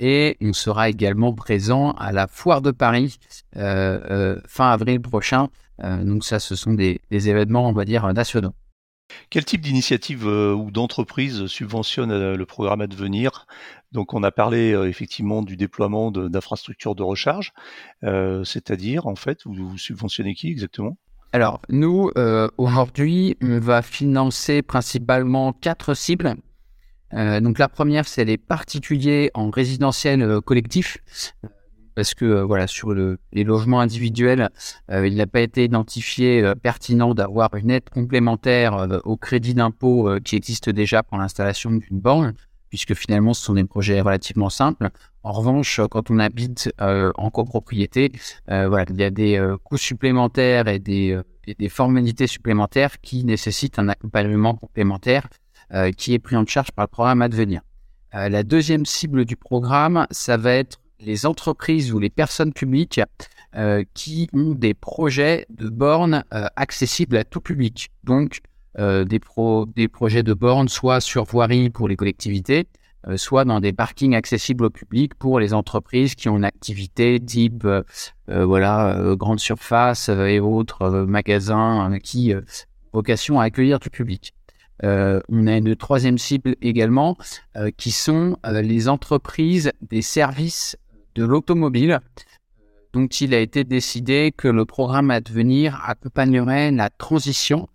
et 0.00 0.36
on 0.40 0.52
sera 0.52 0.88
également 0.88 1.32
présent 1.32 1.92
à 1.92 2.12
la 2.12 2.26
Foire 2.26 2.62
de 2.62 2.72
Paris 2.72 3.18
fin 3.54 4.70
avril 4.70 5.00
prochain. 5.00 5.48
donc 5.82 6.24
ça, 6.24 6.40
ce 6.40 6.56
sont 6.56 6.74
des, 6.74 7.00
des 7.10 7.28
événements, 7.28 7.68
on 7.68 7.72
va 7.72 7.84
dire, 7.84 8.12
nationaux. 8.12 8.54
Quel 9.30 9.44
type 9.44 9.60
d'initiative 9.60 10.26
euh, 10.26 10.54
ou 10.54 10.70
d'entreprise 10.70 11.46
subventionne 11.46 12.10
euh, 12.10 12.36
le 12.36 12.46
programme 12.46 12.80
à 12.80 12.86
devenir 12.86 13.46
Donc, 13.92 14.14
on 14.14 14.22
a 14.22 14.30
parlé 14.30 14.72
euh, 14.72 14.88
effectivement 14.88 15.42
du 15.42 15.56
déploiement 15.56 16.10
d'infrastructures 16.10 16.94
de, 16.94 17.02
recharge, 17.02 17.52
c'est-à-dire, 18.02 19.06
en 19.06 19.16
fait, 19.16 19.40
vous, 19.44 19.76
subventionnez 19.78 20.34
qui 20.34 20.50
exactement? 20.50 20.96
Alors, 21.32 21.60
nous, 21.68 22.10
aujourd'hui, 22.58 23.36
on 23.42 23.58
va 23.58 23.82
financer 23.82 24.62
principalement 24.62 25.52
quatre 25.52 25.94
cibles. 25.94 26.36
donc, 27.12 27.58
la 27.58 27.68
première, 27.68 28.06
c'est 28.06 28.24
les 28.24 28.38
particuliers 28.38 29.30
en 29.34 29.50
résidentiel 29.50 30.40
collectif. 30.42 30.98
Parce 31.94 32.14
que 32.14 32.42
voilà 32.42 32.66
sur 32.66 32.92
le, 32.92 33.18
les 33.32 33.44
logements 33.44 33.80
individuels, 33.80 34.50
il 34.90 35.14
n'a 35.16 35.26
pas 35.26 35.40
été 35.40 35.64
identifié 35.64 36.52
pertinent 36.62 37.14
d'avoir 37.14 37.54
une 37.54 37.70
aide 37.70 37.88
complémentaire 37.90 39.00
au 39.04 39.16
crédit 39.16 39.54
d'impôt 39.54 40.10
qui 40.24 40.36
existe 40.36 40.70
déjà 40.70 41.02
pour 41.02 41.18
l'installation 41.18 41.70
d'une 41.70 42.00
borne, 42.00 42.34
puisque 42.68 42.94
finalement 42.94 43.34
ce 43.34 43.44
sont 43.44 43.54
des 43.54 43.64
projets 43.64 44.00
relativement 44.00 44.50
simples. 44.50 44.90
En 45.22 45.32
revanche, 45.32 45.80
quand 45.90 46.10
on 46.10 46.18
habite 46.18 46.72
en 46.78 47.30
copropriété, 47.30 48.12
voilà, 48.46 48.84
il 48.90 49.00
y 49.00 49.04
a 49.04 49.10
des 49.10 49.54
coûts 49.64 49.78
supplémentaires 49.78 50.68
et 50.68 50.78
des, 50.78 51.18
et 51.46 51.54
des 51.54 51.68
formalités 51.68 52.26
supplémentaires 52.26 53.00
qui 53.00 53.24
nécessitent 53.24 53.78
un 53.78 53.88
accompagnement 53.88 54.54
complémentaire 54.54 55.28
qui 55.96 56.14
est 56.14 56.18
pris 56.18 56.36
en 56.36 56.46
charge 56.46 56.72
par 56.72 56.84
le 56.84 56.90
programme 56.90 57.22
Advenir. 57.22 57.62
Euh, 58.14 58.28
la 58.28 58.42
deuxième 58.42 58.84
cible 58.84 59.24
du 59.24 59.36
programme, 59.36 60.06
ça 60.10 60.36
va 60.36 60.52
être 60.52 60.78
les 61.04 61.26
entreprises 61.26 61.92
ou 61.92 61.98
les 61.98 62.10
personnes 62.10 62.52
publiques 62.52 63.00
euh, 63.54 63.84
qui 63.94 64.28
ont 64.32 64.54
des 64.54 64.74
projets 64.74 65.46
de 65.50 65.68
bornes 65.68 66.24
euh, 66.32 66.46
accessibles 66.56 67.16
à 67.16 67.24
tout 67.24 67.40
public. 67.40 67.90
Donc, 68.04 68.40
des, 68.78 69.20
des 69.76 69.88
projets 69.88 70.22
de 70.22 70.32
bornes 70.32 70.68
soit 70.68 71.00
sur 71.00 71.24
voirie 71.24 71.68
pour 71.68 71.88
les 71.88 71.96
collectivités, 71.96 72.68
soit 73.16 73.44
dans 73.44 73.60
des 73.60 73.74
parkings 73.74 74.14
accessibles 74.14 74.64
au 74.64 74.70
public 74.70 75.14
pour 75.14 75.38
les 75.38 75.52
entreprises 75.52 76.14
qui 76.14 76.30
ont 76.30 76.38
une 76.38 76.44
activité 76.46 77.20
type 77.20 77.68
voilà 78.28 78.98
grande 79.18 79.40
surface 79.40 80.08
et 80.08 80.40
autres 80.40 80.88
magasins 81.06 81.98
qui 82.02 82.32
vocation 82.94 83.40
à 83.40 83.44
accueillir 83.44 83.78
du 83.78 83.90
public. 83.90 84.32
Euh, 84.84 85.20
on 85.28 85.46
a 85.46 85.56
une 85.56 85.76
troisième 85.76 86.18
cible 86.18 86.56
également, 86.60 87.16
euh, 87.56 87.70
qui 87.76 87.90
sont 87.90 88.36
euh, 88.46 88.62
les 88.62 88.88
entreprises 88.88 89.70
des 89.80 90.02
services 90.02 90.76
de 91.14 91.24
l'automobile, 91.24 92.00
dont 92.92 93.06
il 93.06 93.34
a 93.34 93.40
été 93.40 93.64
décidé 93.64 94.32
que 94.36 94.48
le 94.48 94.64
programme 94.64 95.10
à 95.10 95.20
devenir 95.20 95.80
accompagnerait 95.86 96.70
la 96.70 96.90
transition 96.90 97.68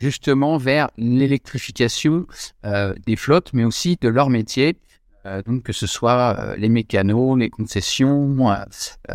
justement 0.00 0.56
vers 0.58 0.90
l'électrification 0.96 2.26
des 2.64 3.16
flottes, 3.16 3.52
mais 3.52 3.64
aussi 3.64 3.96
de 4.00 4.08
leur 4.08 4.30
métier. 4.30 4.76
donc 5.46 5.62
que 5.62 5.72
ce 5.72 5.86
soit 5.86 6.54
les 6.56 6.68
mécanos, 6.68 7.38
les 7.38 7.50
concessions, 7.50 8.36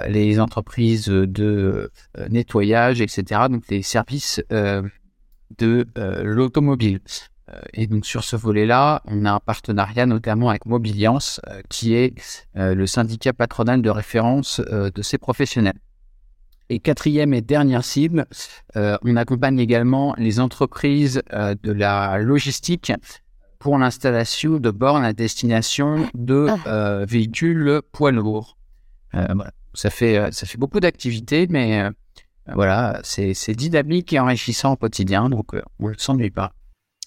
les 0.07 0.39
entreprises 0.39 1.05
de 1.05 1.91
nettoyage, 2.29 3.01
etc. 3.01 3.41
Donc 3.49 3.63
les 3.69 3.83
services 3.83 4.41
de 5.57 5.87
euh, 5.97 6.23
l'automobile. 6.23 6.99
Euh, 7.53 7.59
et 7.73 7.87
donc 7.87 8.05
sur 8.05 8.23
ce 8.23 8.35
volet-là, 8.35 9.01
on 9.05 9.25
a 9.25 9.31
un 9.31 9.39
partenariat 9.39 10.05
notamment 10.05 10.49
avec 10.49 10.65
Mobiliance, 10.65 11.41
euh, 11.47 11.61
qui 11.69 11.93
est 11.93 12.13
le 12.55 12.85
syndicat 12.85 13.33
patronal 13.33 13.81
de 13.81 13.89
référence 13.89 14.59
de 14.59 15.01
ces 15.01 15.17
professionnels. 15.17 15.79
Et 16.69 16.79
quatrième 16.79 17.33
et 17.33 17.41
dernière 17.41 17.83
cible, 17.83 18.25
on 18.75 19.15
accompagne 19.15 19.59
également 19.59 20.15
les 20.17 20.39
entreprises 20.39 21.21
de 21.31 21.71
la 21.71 22.17
logistique 22.19 22.93
pour 23.59 23.77
l'installation 23.77 24.57
de 24.57 24.71
bornes 24.71 25.03
à 25.03 25.13
destination 25.13 26.07
de 26.13 26.47
ah. 26.65 27.05
véhicules 27.05 27.81
poids 27.91 28.11
lourds. 28.11 28.57
Ça 29.73 29.89
fait 29.89 30.31
ça 30.31 30.45
fait 30.45 30.57
beaucoup 30.57 30.79
d'activités, 30.79 31.47
mais 31.49 31.89
voilà, 32.47 32.99
c'est 33.03 33.55
dynamique 33.55 34.13
et 34.13 34.19
enrichissant 34.19 34.73
au 34.73 34.75
quotidien, 34.75 35.29
donc 35.29 35.53
euh, 35.53 35.61
on 35.79 35.89
ne 35.89 35.93
s'ennuie 35.97 36.31
pas. 36.31 36.53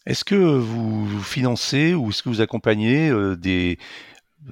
Est-ce 0.06 0.25
que 0.25 0.34
vous 0.34 1.23
financez 1.23 1.94
ou 1.94 2.11
est-ce 2.11 2.23
que 2.23 2.28
vous 2.28 2.42
accompagnez 2.42 3.08
euh, 3.08 3.37
des, 3.37 3.78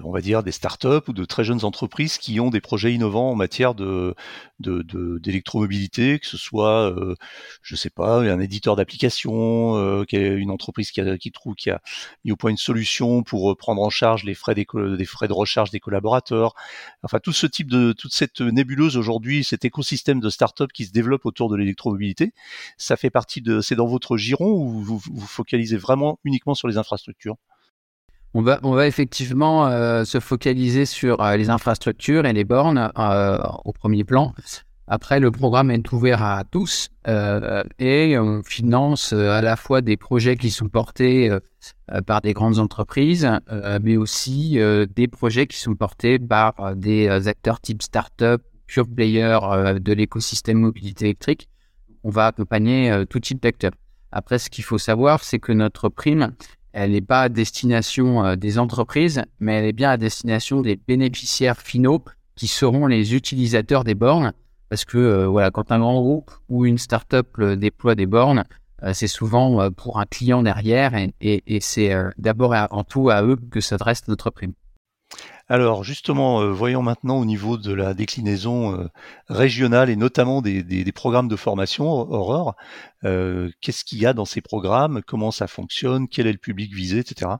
on 0.02 0.10
va 0.10 0.20
dire, 0.20 0.42
des 0.42 0.52
startups 0.52 1.08
ou 1.08 1.12
de 1.12 1.24
très 1.24 1.44
jeunes 1.44 1.64
entreprises 1.64 2.18
qui 2.18 2.40
ont 2.40 2.50
des 2.50 2.60
projets 2.60 2.94
innovants 2.94 3.30
en 3.30 3.34
matière 3.34 3.74
de 3.74 4.14
d'électromobilité, 4.60 6.20
que 6.20 6.26
ce 6.26 6.36
soit, 6.36 6.92
euh, 6.92 7.16
je 7.62 7.74
sais 7.74 7.90
pas, 7.90 8.20
un 8.20 8.38
éditeur 8.38 8.76
d'application, 8.76 9.76
euh, 9.76 10.04
une 10.12 10.50
entreprise 10.50 10.92
qui, 10.92 11.00
a, 11.00 11.18
qui 11.18 11.32
trouve 11.32 11.54
qui 11.56 11.70
a 11.70 11.80
mis 12.24 12.30
au 12.32 12.36
point 12.36 12.50
une 12.50 12.56
solution 12.56 13.22
pour 13.24 13.50
euh, 13.50 13.56
prendre 13.56 13.82
en 13.82 13.90
charge 13.90 14.24
les 14.24 14.34
frais 14.34 14.54
des, 14.54 14.66
des 14.96 15.04
frais 15.04 15.28
de 15.28 15.32
recharge 15.32 15.70
des 15.70 15.80
collaborateurs. 15.80 16.54
Enfin, 17.02 17.18
tout 17.18 17.32
ce 17.32 17.46
type 17.46 17.70
de 17.70 17.92
toute 17.92 18.14
cette 18.14 18.40
nébuleuse 18.40 18.96
aujourd'hui, 18.96 19.42
cet 19.44 19.64
écosystème 19.64 20.20
de 20.20 20.30
startups 20.30 20.72
qui 20.72 20.84
se 20.86 20.92
développe 20.92 21.26
autour 21.26 21.48
de 21.50 21.56
l'électromobilité, 21.56 22.32
ça 22.78 22.96
fait 22.96 23.10
partie 23.10 23.42
de, 23.42 23.60
c'est 23.60 23.76
dans 23.76 23.86
votre 23.86 24.16
giron 24.16 24.50
ou 24.52 24.80
vous 24.80 24.98
vous 24.98 25.26
focalisez 25.26 25.76
vraiment 25.76 26.20
uniquement 26.24 26.54
sur 26.54 26.68
les 26.68 26.78
infrastructures? 26.78 27.36
On 28.34 28.42
va, 28.42 28.60
on 28.62 28.72
va 28.72 28.86
effectivement 28.86 29.66
euh, 29.66 30.04
se 30.04 30.18
focaliser 30.18 30.86
sur 30.86 31.20
euh, 31.20 31.36
les 31.36 31.50
infrastructures 31.50 32.24
et 32.24 32.32
les 32.32 32.44
bornes 32.44 32.90
euh, 32.98 33.38
au 33.64 33.72
premier 33.72 34.04
plan. 34.04 34.34
Après, 34.86 35.20
le 35.20 35.30
programme 35.30 35.70
est 35.70 35.92
ouvert 35.92 36.22
à 36.22 36.44
tous 36.44 36.88
et 37.06 38.18
on 38.18 38.42
finance 38.42 39.12
à 39.12 39.40
la 39.40 39.56
fois 39.56 39.80
des 39.80 39.96
projets 39.96 40.36
qui 40.36 40.50
sont 40.50 40.68
portés 40.68 41.30
par 42.06 42.20
des 42.20 42.34
grandes 42.34 42.58
entreprises, 42.58 43.30
mais 43.80 43.96
aussi 43.96 44.58
des 44.94 45.08
projets 45.08 45.46
qui 45.46 45.56
sont 45.56 45.76
portés 45.76 46.18
par 46.18 46.74
des 46.76 47.08
acteurs 47.08 47.60
type 47.60 47.80
start-up, 47.80 48.42
pure 48.66 48.86
player 48.86 49.38
de 49.80 49.92
l'écosystème 49.94 50.58
mobilité 50.58 51.06
électrique. 51.06 51.48
On 52.02 52.10
va 52.10 52.26
accompagner 52.26 53.04
tout 53.08 53.20
type 53.20 53.40
d'acteurs. 53.40 53.72
Après, 54.10 54.38
ce 54.38 54.50
qu'il 54.50 54.64
faut 54.64 54.78
savoir, 54.78 55.22
c'est 55.24 55.38
que 55.38 55.52
notre 55.52 55.88
prime, 55.88 56.34
elle 56.72 56.92
n'est 56.92 57.00
pas 57.00 57.22
à 57.22 57.28
destination 57.28 58.24
euh, 58.24 58.36
des 58.36 58.58
entreprises, 58.58 59.22
mais 59.40 59.54
elle 59.54 59.64
est 59.66 59.72
bien 59.72 59.90
à 59.90 59.96
destination 59.96 60.60
des 60.62 60.76
bénéficiaires 60.76 61.60
finaux 61.60 62.02
qui 62.34 62.48
seront 62.48 62.86
les 62.86 63.14
utilisateurs 63.14 63.84
des 63.84 63.94
bornes. 63.94 64.32
Parce 64.68 64.84
que 64.84 64.98
euh, 64.98 65.26
voilà, 65.26 65.50
quand 65.50 65.70
un 65.70 65.80
grand 65.80 66.00
groupe 66.00 66.30
ou 66.48 66.64
une 66.64 66.78
start-up 66.78 67.28
euh, 67.38 67.56
déploie 67.56 67.94
des 67.94 68.06
bornes, 68.06 68.44
c'est 68.94 69.06
souvent 69.06 69.70
pour 69.70 70.00
un 70.00 70.06
client 70.06 70.42
derrière 70.42 70.92
et, 71.20 71.60
c'est 71.60 71.94
d'abord 72.18 72.52
et 72.52 72.58
avant 72.58 72.82
tout 72.82 73.10
à 73.10 73.22
eux 73.22 73.36
que 73.36 73.60
s'adresse 73.60 74.08
notre 74.08 74.30
prime. 74.30 74.54
Alors 75.52 75.84
justement, 75.84 76.40
euh, 76.40 76.50
voyons 76.50 76.80
maintenant 76.80 77.18
au 77.18 77.26
niveau 77.26 77.58
de 77.58 77.74
la 77.74 77.92
déclinaison 77.92 78.74
euh, 78.74 78.86
régionale 79.28 79.90
et 79.90 79.96
notamment 79.96 80.40
des, 80.40 80.92
programmes 80.94 81.28
de 81.28 81.36
formation, 81.36 81.90
Aurore. 81.90 82.56
Euh, 83.04 83.50
qu'est-ce 83.60 83.84
qu'il 83.84 83.98
y 83.98 84.06
a 84.06 84.14
dans 84.14 84.24
ces 84.24 84.40
programmes? 84.40 85.02
Comment 85.06 85.30
ça 85.30 85.46
fonctionne? 85.48 86.08
Quel 86.08 86.26
est 86.26 86.32
le 86.32 86.38
public 86.38 86.72
visé, 86.72 87.00
etc. 87.00 87.32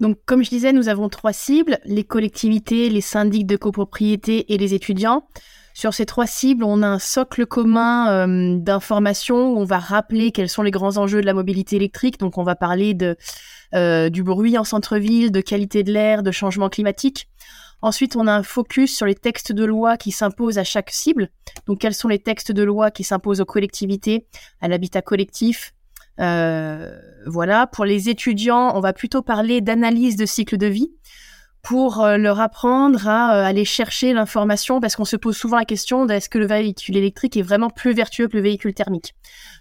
Donc, 0.00 0.16
comme 0.24 0.42
je 0.42 0.48
disais, 0.48 0.72
nous 0.72 0.88
avons 0.88 1.10
trois 1.10 1.34
cibles 1.34 1.80
les 1.84 2.04
collectivités, 2.04 2.88
les 2.88 3.02
syndics 3.02 3.46
de 3.46 3.58
copropriété 3.58 4.54
et 4.54 4.56
les 4.56 4.72
étudiants. 4.72 5.28
Sur 5.74 5.92
ces 5.92 6.06
trois 6.06 6.26
cibles, 6.26 6.64
on 6.64 6.82
a 6.82 6.86
un 6.86 6.98
socle 6.98 7.44
commun 7.44 8.56
d'informations 8.56 9.52
où 9.52 9.58
on 9.58 9.64
va 9.64 9.80
rappeler 9.80 10.32
quels 10.32 10.48
sont 10.48 10.62
les 10.62 10.70
grands 10.70 10.96
enjeux 10.96 11.20
de 11.20 11.26
la 11.26 11.34
mobilité 11.34 11.76
électrique. 11.76 12.18
Donc, 12.18 12.38
on 12.38 12.42
va 12.42 12.54
parler 12.54 12.94
de 12.94 13.18
euh, 13.74 14.08
du 14.08 14.22
bruit 14.22 14.56
en 14.58 14.64
centre-ville, 14.64 15.32
de 15.32 15.40
qualité 15.40 15.82
de 15.82 15.92
l'air, 15.92 16.22
de 16.22 16.30
changement 16.30 16.68
climatique. 16.68 17.28
Ensuite, 17.82 18.16
on 18.16 18.26
a 18.26 18.32
un 18.32 18.42
focus 18.42 18.96
sur 18.96 19.04
les 19.04 19.14
textes 19.14 19.52
de 19.52 19.64
loi 19.64 19.96
qui 19.96 20.10
s'imposent 20.10 20.58
à 20.58 20.64
chaque 20.64 20.90
cible. 20.90 21.28
Donc, 21.66 21.80
quels 21.80 21.94
sont 21.94 22.08
les 22.08 22.18
textes 22.18 22.52
de 22.52 22.62
loi 22.62 22.90
qui 22.90 23.04
s'imposent 23.04 23.40
aux 23.40 23.44
collectivités, 23.44 24.26
à 24.60 24.68
l'habitat 24.68 25.02
collectif? 25.02 25.74
Euh, 26.20 26.98
Voilà. 27.26 27.66
Pour 27.66 27.84
les 27.84 28.08
étudiants, 28.08 28.72
on 28.74 28.80
va 28.80 28.92
plutôt 28.92 29.22
parler 29.22 29.60
d'analyse 29.60 30.16
de 30.16 30.26
cycle 30.26 30.56
de 30.56 30.66
vie 30.66 30.92
pour 31.64 32.02
euh, 32.02 32.18
leur 32.18 32.40
apprendre 32.40 33.08
à 33.08 33.38
euh, 33.38 33.44
aller 33.44 33.64
chercher 33.64 34.12
l'information 34.12 34.80
parce 34.80 34.96
qu'on 34.96 35.06
se 35.06 35.16
pose 35.16 35.34
souvent 35.34 35.56
la 35.56 35.64
question 35.64 36.06
est-ce 36.06 36.28
que 36.28 36.38
le 36.38 36.46
véhicule 36.46 36.96
électrique 36.96 37.38
est 37.38 37.42
vraiment 37.42 37.70
plus 37.70 37.94
vertueux 37.94 38.28
que 38.28 38.36
le 38.36 38.42
véhicule 38.42 38.74
thermique. 38.74 39.14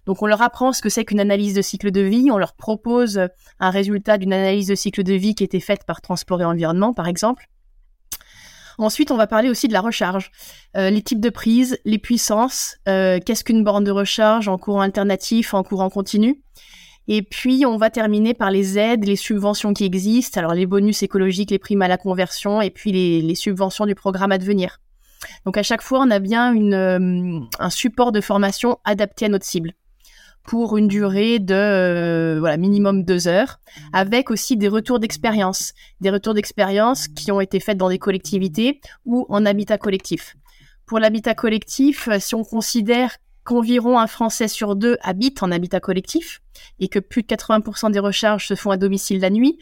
Donc 0.06 0.22
on 0.22 0.28
leur 0.28 0.42
apprend 0.42 0.74
ce 0.74 0.82
que 0.82 0.90
c'est 0.90 1.06
qu'une 1.06 1.22
analyse 1.22 1.54
de 1.54 1.62
cycle 1.62 1.92
de 1.92 2.02
vie, 2.02 2.30
on 2.30 2.38
leur 2.38 2.54
propose 2.54 3.22
un 3.60 3.70
résultat 3.70 4.18
d'une 4.18 4.34
analyse 4.34 4.68
de 4.68 4.76
cycle 4.76 5.02
de 5.04 5.14
vie 5.14 5.34
qui 5.34 5.46
était 5.46 5.62
faite 5.62 5.86
par 5.86 6.02
Transport 6.02 6.42
et 6.42 6.46
Environnement 6.46 6.94
par 6.94 7.08
exemple. 7.08 7.48
Ensuite, 8.80 9.12
on 9.12 9.18
va 9.18 9.28
parler 9.28 9.50
aussi 9.50 9.68
de 9.68 9.74
la 9.74 9.82
recharge, 9.82 10.32
euh, 10.76 10.90
les 10.90 11.04
types 11.04 11.22
de 11.22 11.30
prises, 11.30 11.78
les 11.86 12.00
puissances, 12.00 12.76
qu'est-ce 12.86 13.44
qu'une 13.44 13.64
borne 13.64 13.84
de 13.84 13.92
recharge 13.92 14.48
en 14.48 14.58
courant 14.58 14.82
alternatif, 14.82 15.54
en 15.54 15.64
courant 15.64 15.90
continu? 15.90 16.42
Et 17.08 17.22
puis, 17.22 17.66
on 17.66 17.78
va 17.78 17.90
terminer 17.90 18.34
par 18.34 18.50
les 18.50 18.78
aides, 18.78 19.06
les 19.06 19.16
subventions 19.16 19.74
qui 19.74 19.84
existent, 19.84 20.40
alors 20.40 20.54
les 20.54 20.66
bonus 20.66 21.04
écologiques, 21.04 21.52
les 21.52 21.60
primes 21.60 21.82
à 21.82 21.88
la 21.88 21.98
conversion, 21.98 22.62
et 22.62 22.70
puis 22.70 22.92
les, 22.92 23.36
subventions 23.36 23.86
du 23.86 23.96
programme 23.96 24.32
à 24.32 24.38
devenir. 24.38 24.80
Donc, 25.46 25.58
à 25.58 25.64
chaque 25.64 25.82
fois, 25.82 26.00
on 26.00 26.12
a 26.12 26.20
bien 26.20 26.54
une, 26.54 26.74
euh, 26.74 27.40
un 27.60 27.70
support 27.70 28.12
de 28.12 28.22
formation 28.22 28.78
adapté 28.86 29.26
à 29.26 29.30
notre 29.30 29.46
cible 29.46 29.74
pour 30.44 30.78
une 30.78 30.88
durée 30.88 31.40
de 31.40 31.54
euh, 31.54 32.40
voilà 32.40 32.58
minimum 32.58 33.04
deux 33.04 33.28
heures, 33.28 33.60
avec 33.94 34.30
aussi 34.30 34.58
des 34.58 34.68
retours 34.68 35.00
d'expérience, 35.00 35.74
des 36.02 36.10
retours 36.10 36.34
d'expérience 36.34 37.08
qui 37.08 37.32
ont 37.32 37.40
été 37.40 37.60
faits 37.60 37.78
dans 37.78 37.90
des 37.90 38.00
collectivités 38.00 38.82
ou 39.06 39.26
en 39.30 39.46
habitat 39.46 39.78
collectif. 39.78 40.36
Pour 40.86 41.00
l'habitat 41.00 41.34
collectif, 41.34 42.10
si 42.20 42.36
on 42.36 42.44
considère 42.44 43.16
qu'environ 43.44 44.00
un 44.00 44.08
Français 44.08 44.48
sur 44.48 44.76
deux 44.76 44.98
habite 45.02 45.44
en 45.44 45.52
habitat 45.52 45.80
collectif 45.80 46.42
et 46.80 46.88
que 46.88 47.00
plus 47.00 47.24
de 47.24 47.28
80% 47.28 47.92
des 47.92 48.00
recharges 48.00 48.48
se 48.48 48.56
font 48.56 48.72
à 48.72 48.78
domicile 48.78 49.20
la 49.20 49.30
nuit, 49.30 49.58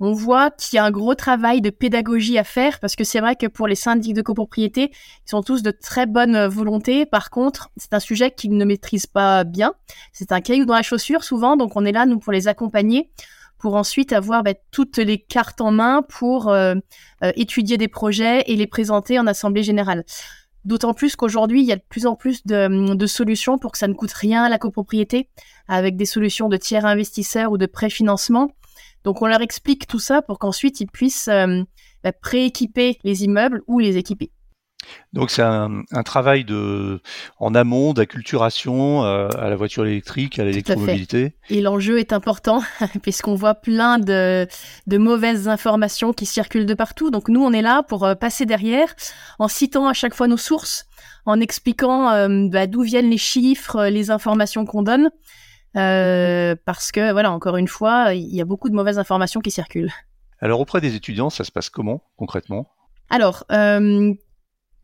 on 0.00 0.12
voit 0.12 0.50
qu'il 0.50 0.76
y 0.76 0.78
a 0.78 0.84
un 0.84 0.90
gros 0.90 1.14
travail 1.14 1.60
de 1.60 1.70
pédagogie 1.70 2.38
à 2.38 2.44
faire 2.44 2.80
parce 2.80 2.96
que 2.96 3.04
c'est 3.04 3.20
vrai 3.20 3.36
que 3.36 3.46
pour 3.46 3.68
les 3.68 3.74
syndics 3.74 4.14
de 4.14 4.22
copropriété, 4.22 4.90
ils 4.92 5.30
sont 5.30 5.42
tous 5.42 5.62
de 5.62 5.70
très 5.70 6.06
bonne 6.06 6.46
volonté. 6.46 7.06
Par 7.06 7.30
contre, 7.30 7.70
c'est 7.76 7.92
un 7.92 8.00
sujet 8.00 8.30
qu'ils 8.30 8.56
ne 8.56 8.64
maîtrisent 8.64 9.06
pas 9.06 9.44
bien. 9.44 9.74
C'est 10.12 10.32
un 10.32 10.40
caillou 10.40 10.64
dans 10.64 10.74
la 10.74 10.82
chaussure 10.82 11.22
souvent, 11.22 11.56
donc 11.56 11.76
on 11.76 11.84
est 11.84 11.92
là, 11.92 12.06
nous, 12.06 12.18
pour 12.18 12.32
les 12.32 12.48
accompagner 12.48 13.10
pour 13.60 13.74
ensuite 13.74 14.12
avoir 14.12 14.42
bah, 14.42 14.54
toutes 14.72 14.96
les 14.96 15.18
cartes 15.18 15.60
en 15.60 15.70
main 15.70 16.02
pour 16.02 16.48
euh, 16.48 16.74
euh, 17.22 17.30
étudier 17.36 17.76
des 17.76 17.88
projets 17.88 18.42
et 18.46 18.56
les 18.56 18.66
présenter 18.66 19.18
en 19.18 19.26
assemblée 19.26 19.62
générale. 19.62 20.04
D'autant 20.64 20.92
plus 20.92 21.16
qu'aujourd'hui, 21.16 21.62
il 21.62 21.66
y 21.66 21.72
a 21.72 21.76
de 21.76 21.84
plus 21.88 22.06
en 22.06 22.14
plus 22.14 22.44
de, 22.46 23.06
solutions 23.06 23.58
pour 23.58 23.72
que 23.72 23.78
ça 23.78 23.88
ne 23.88 23.94
coûte 23.94 24.12
rien 24.12 24.42
à 24.44 24.48
la 24.48 24.58
copropriété, 24.58 25.28
avec 25.68 25.96
des 25.96 26.04
solutions 26.04 26.48
de 26.48 26.56
tiers 26.56 26.84
investisseurs 26.84 27.52
ou 27.52 27.58
de 27.58 27.66
préfinancement. 27.66 28.50
Donc 29.04 29.22
on 29.22 29.26
leur 29.26 29.40
explique 29.40 29.86
tout 29.86 29.98
ça 29.98 30.20
pour 30.20 30.38
qu'ensuite 30.38 30.80
ils 30.80 30.86
puissent 30.86 31.28
euh, 31.28 31.62
bah, 32.04 32.12
prééquiper 32.12 32.98
les 33.04 33.24
immeubles 33.24 33.62
ou 33.66 33.78
les 33.78 33.96
équiper. 33.96 34.30
Donc 35.12 35.30
c'est 35.30 35.42
un, 35.42 35.82
travail 36.04 36.44
de 36.44 37.00
en 37.38 37.54
amont 37.54 37.92
d'acculturation 37.92 39.04
euh, 39.04 39.28
à 39.38 39.50
la 39.50 39.56
voiture 39.56 39.84
électrique, 39.84 40.38
à 40.38 40.44
l'électromobilité. 40.44 41.34
Et 41.48 41.60
l'enjeu 41.60 41.98
est 41.98 42.12
important 42.12 42.62
puisqu'on 43.02 43.34
voit 43.34 43.54
plein 43.54 43.98
de, 43.98 44.46
mauvaises 44.88 45.48
informations 45.48 46.12
qui 46.12 46.26
circulent 46.26 46.66
de 46.66 46.74
partout. 46.74 47.10
Donc 47.10 47.28
nous 47.28 47.42
on 47.42 47.52
est 47.52 47.62
là 47.62 47.82
pour 47.82 48.04
euh, 48.04 48.14
passer 48.14 48.46
derrière 48.46 48.94
en 49.38 49.48
citant 49.48 49.88
à 49.88 49.92
chaque 49.92 50.14
fois 50.14 50.28
nos 50.28 50.36
sources, 50.36 50.86
en 51.26 51.40
expliquant 51.40 52.10
euh, 52.10 52.46
bah, 52.48 52.66
d'où 52.66 52.82
viennent 52.82 53.10
les 53.10 53.18
chiffres, 53.18 53.86
les 53.86 54.10
informations 54.10 54.64
qu'on 54.64 54.82
donne. 54.82 55.10
parce 55.74 56.92
que 56.92 57.10
voilà, 57.10 57.32
encore 57.32 57.56
une 57.56 57.68
fois, 57.68 58.14
il 58.14 58.34
y 58.34 58.40
a 58.40 58.44
beaucoup 58.44 58.68
de 58.68 58.74
mauvaises 58.74 58.98
informations 58.98 59.40
qui 59.40 59.50
circulent. 59.50 59.92
Alors 60.40 60.60
auprès 60.60 60.80
des 60.80 60.94
étudiants, 60.94 61.30
ça 61.30 61.42
se 61.44 61.50
passe 61.50 61.68
comment 61.68 62.04
concrètement? 62.16 62.68
Alors, 63.12 63.44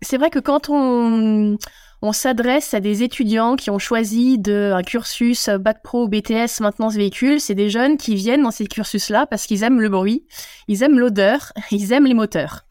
c'est 0.02 0.18
vrai 0.18 0.30
que 0.30 0.38
quand 0.38 0.68
on, 0.68 1.56
on 2.02 2.12
s'adresse 2.12 2.74
à 2.74 2.80
des 2.80 3.02
étudiants 3.02 3.56
qui 3.56 3.70
ont 3.70 3.78
choisi 3.78 4.38
de, 4.38 4.72
un 4.74 4.82
cursus 4.82 5.48
bac 5.48 5.82
pro 5.82 6.04
ou 6.04 6.08
BTS 6.08 6.60
maintenance 6.60 6.94
véhicule, 6.94 7.40
c'est 7.40 7.54
des 7.54 7.70
jeunes 7.70 7.96
qui 7.96 8.14
viennent 8.14 8.42
dans 8.42 8.50
ces 8.50 8.66
cursus-là 8.66 9.26
parce 9.26 9.46
qu'ils 9.46 9.62
aiment 9.62 9.80
le 9.80 9.88
bruit, 9.88 10.26
ils 10.68 10.82
aiment 10.82 10.98
l'odeur, 10.98 11.52
ils 11.70 11.92
aiment 11.92 12.06
les 12.06 12.14
moteurs. 12.14 12.64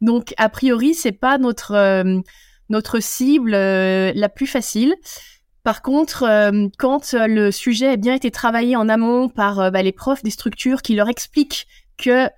Donc 0.00 0.34
a 0.36 0.48
priori, 0.48 0.94
c'est 0.94 1.12
pas 1.12 1.38
notre 1.38 1.72
euh, 1.72 2.20
notre 2.68 3.00
cible 3.00 3.54
euh, 3.54 4.12
la 4.14 4.28
plus 4.28 4.46
facile. 4.46 4.94
Par 5.62 5.80
contre, 5.80 6.24
euh, 6.24 6.68
quand 6.78 7.14
le 7.14 7.50
sujet 7.50 7.88
a 7.90 7.96
bien 7.96 8.14
été 8.14 8.30
travaillé 8.30 8.76
en 8.76 8.88
amont 8.88 9.28
par 9.28 9.70
bah, 9.70 9.82
les 9.82 9.92
profs 9.92 10.22
des 10.22 10.30
structures 10.30 10.82
qui 10.82 10.94
leur 10.94 11.08
expliquent 11.08 11.66
que 11.96 12.28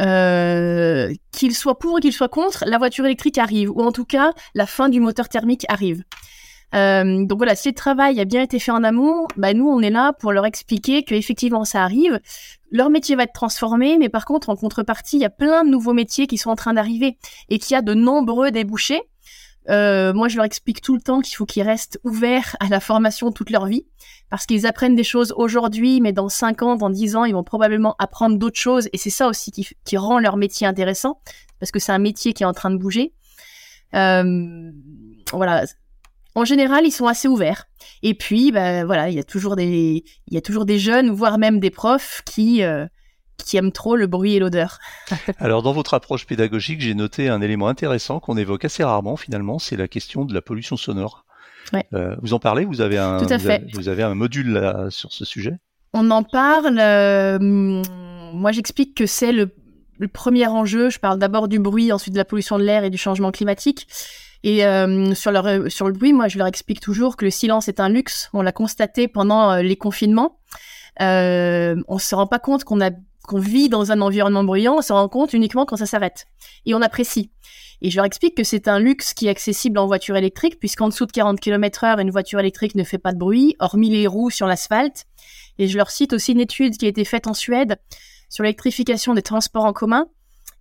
euh, 0.00 1.12
qu'il 1.32 1.54
soit 1.54 1.78
pour 1.78 1.94
ou 1.94 1.98
qu'il 1.98 2.12
soit 2.12 2.28
contre, 2.28 2.64
la 2.66 2.78
voiture 2.78 3.04
électrique 3.04 3.38
arrive, 3.38 3.70
ou 3.70 3.82
en 3.82 3.92
tout 3.92 4.04
cas, 4.04 4.32
la 4.54 4.66
fin 4.66 4.88
du 4.88 5.00
moteur 5.00 5.28
thermique 5.28 5.66
arrive. 5.68 6.04
Euh, 6.74 7.24
donc 7.26 7.38
voilà, 7.38 7.54
si 7.54 7.68
le 7.68 7.74
travail 7.74 8.18
a 8.20 8.24
bien 8.24 8.42
été 8.42 8.58
fait 8.58 8.70
en 8.70 8.82
amont, 8.82 9.26
bah 9.36 9.52
nous 9.52 9.68
on 9.68 9.80
est 9.80 9.90
là 9.90 10.14
pour 10.14 10.32
leur 10.32 10.46
expliquer 10.46 11.02
que 11.02 11.14
effectivement 11.14 11.64
ça 11.64 11.82
arrive. 11.82 12.18
Leur 12.70 12.88
métier 12.88 13.14
va 13.14 13.24
être 13.24 13.34
transformé, 13.34 13.98
mais 13.98 14.08
par 14.08 14.24
contre 14.24 14.48
en 14.48 14.56
contrepartie, 14.56 15.16
il 15.16 15.20
y 15.20 15.26
a 15.26 15.30
plein 15.30 15.64
de 15.64 15.70
nouveaux 15.70 15.92
métiers 15.92 16.26
qui 16.26 16.38
sont 16.38 16.50
en 16.50 16.56
train 16.56 16.72
d'arriver 16.72 17.18
et 17.50 17.58
qu'il 17.58 17.74
y 17.74 17.76
a 17.76 17.82
de 17.82 17.92
nombreux 17.92 18.50
débouchés. 18.50 19.02
Euh, 19.68 20.12
moi, 20.12 20.28
je 20.28 20.36
leur 20.36 20.44
explique 20.44 20.80
tout 20.80 20.94
le 20.94 21.00
temps 21.00 21.20
qu'il 21.20 21.36
faut 21.36 21.46
qu'ils 21.46 21.62
restent 21.62 22.00
ouverts 22.04 22.56
à 22.60 22.68
la 22.68 22.80
formation 22.80 23.30
toute 23.30 23.50
leur 23.50 23.66
vie, 23.66 23.86
parce 24.30 24.46
qu'ils 24.46 24.66
apprennent 24.66 24.96
des 24.96 25.04
choses 25.04 25.32
aujourd'hui, 25.36 26.00
mais 26.00 26.12
dans 26.12 26.28
5 26.28 26.62
ans, 26.62 26.76
dans 26.76 26.90
10 26.90 27.16
ans, 27.16 27.24
ils 27.24 27.34
vont 27.34 27.44
probablement 27.44 27.94
apprendre 27.98 28.38
d'autres 28.38 28.58
choses, 28.58 28.88
et 28.92 28.98
c'est 28.98 29.10
ça 29.10 29.28
aussi 29.28 29.50
qui, 29.50 29.68
qui, 29.84 29.96
rend 29.96 30.18
leur 30.18 30.36
métier 30.36 30.66
intéressant, 30.66 31.20
parce 31.60 31.70
que 31.70 31.78
c'est 31.78 31.92
un 31.92 31.98
métier 31.98 32.32
qui 32.32 32.42
est 32.42 32.46
en 32.46 32.52
train 32.52 32.70
de 32.70 32.76
bouger. 32.76 33.12
Euh, 33.94 34.72
voilà. 35.32 35.64
En 36.34 36.44
général, 36.44 36.86
ils 36.86 36.92
sont 36.92 37.06
assez 37.06 37.28
ouverts. 37.28 37.66
Et 38.02 38.14
puis, 38.14 38.52
bah, 38.52 38.84
voilà, 38.84 39.10
il 39.10 39.14
y 39.14 39.18
a 39.18 39.24
toujours 39.24 39.54
des, 39.54 40.02
il 40.28 40.34
y 40.34 40.38
a 40.38 40.40
toujours 40.40 40.64
des 40.64 40.78
jeunes, 40.78 41.10
voire 41.10 41.38
même 41.38 41.60
des 41.60 41.70
profs 41.70 42.22
qui 42.24 42.62
euh, 42.62 42.86
qui 43.42 43.56
aiment 43.56 43.72
trop 43.72 43.96
le 43.96 44.06
bruit 44.06 44.34
et 44.34 44.38
l'odeur. 44.38 44.78
Alors 45.38 45.62
dans 45.62 45.72
votre 45.72 45.94
approche 45.94 46.26
pédagogique, 46.26 46.80
j'ai 46.80 46.94
noté 46.94 47.28
un 47.28 47.40
élément 47.40 47.68
intéressant 47.68 48.20
qu'on 48.20 48.36
évoque 48.36 48.64
assez 48.64 48.84
rarement 48.84 49.16
finalement, 49.16 49.58
c'est 49.58 49.76
la 49.76 49.88
question 49.88 50.24
de 50.24 50.34
la 50.34 50.42
pollution 50.42 50.76
sonore. 50.76 51.24
Euh, 51.94 52.16
vous 52.20 52.34
en 52.34 52.38
parlez? 52.38 52.64
Vous 52.64 52.80
avez 52.80 52.98
un, 52.98 53.18
vous 53.18 53.88
avez, 53.88 54.02
un 54.02 54.14
module 54.14 54.52
là, 54.52 54.86
sur 54.90 55.12
ce 55.12 55.24
sujet? 55.24 55.58
On 55.94 56.10
en 56.10 56.22
parle. 56.22 56.78
Euh, 56.78 57.38
moi, 57.40 58.52
j'explique 58.52 58.96
que 58.96 59.06
c'est 59.06 59.32
le, 59.32 59.50
premier 60.12 60.46
enjeu. 60.46 60.90
Je 60.90 60.98
parle 60.98 61.18
d'abord 61.18 61.48
du 61.48 61.58
bruit, 61.58 61.92
ensuite 61.92 62.14
de 62.14 62.18
la 62.18 62.24
pollution 62.24 62.58
de 62.58 62.64
l'air 62.64 62.84
et 62.84 62.90
du 62.90 62.98
changement 62.98 63.30
climatique. 63.30 63.86
Et 64.42 64.66
euh, 64.66 65.14
sur, 65.14 65.30
leur, 65.30 65.70
sur 65.70 65.86
le 65.86 65.92
bruit, 65.92 66.12
moi, 66.12 66.28
je 66.28 66.36
leur 66.36 66.46
explique 66.46 66.80
toujours 66.80 67.16
que 67.16 67.24
le 67.24 67.30
silence 67.30 67.68
est 67.68 67.78
un 67.78 67.88
luxe. 67.88 68.28
On 68.32 68.42
l'a 68.42 68.52
constaté 68.52 69.06
pendant 69.06 69.56
les 69.56 69.76
confinements. 69.76 70.40
Euh, 71.00 71.76
on 71.88 71.98
se 71.98 72.14
rend 72.14 72.26
pas 72.26 72.38
compte 72.38 72.64
qu'on 72.64 72.80
a 72.80 72.90
qu'on 73.22 73.38
vit 73.38 73.68
dans 73.68 73.92
un 73.92 74.00
environnement 74.00 74.44
bruyant, 74.44 74.76
on 74.78 74.82
se 74.82 74.92
rend 74.92 75.08
compte 75.08 75.32
uniquement 75.32 75.64
quand 75.64 75.76
ça 75.76 75.86
s'arrête. 75.86 76.26
Et 76.66 76.74
on 76.74 76.82
apprécie. 76.82 77.30
Et 77.80 77.90
je 77.90 77.96
leur 77.96 78.04
explique 78.04 78.36
que 78.36 78.44
c'est 78.44 78.68
un 78.68 78.78
luxe 78.78 79.12
qui 79.12 79.26
est 79.26 79.30
accessible 79.30 79.78
en 79.78 79.86
voiture 79.86 80.16
électrique, 80.16 80.58
puisqu'en 80.60 80.88
dessous 80.88 81.06
de 81.06 81.12
40 81.12 81.40
km 81.40 81.84
heure, 81.84 81.98
une 81.98 82.10
voiture 82.10 82.38
électrique 82.38 82.74
ne 82.76 82.84
fait 82.84 82.98
pas 82.98 83.12
de 83.12 83.18
bruit, 83.18 83.56
hormis 83.58 83.90
les 83.90 84.06
roues 84.06 84.30
sur 84.30 84.46
l'asphalte. 84.46 85.06
Et 85.58 85.66
je 85.66 85.76
leur 85.76 85.90
cite 85.90 86.12
aussi 86.12 86.32
une 86.32 86.40
étude 86.40 86.76
qui 86.76 86.86
a 86.86 86.88
été 86.88 87.04
faite 87.04 87.26
en 87.26 87.34
Suède 87.34 87.76
sur 88.28 88.44
l'électrification 88.44 89.14
des 89.14 89.22
transports 89.22 89.64
en 89.64 89.72
commun. 89.72 90.06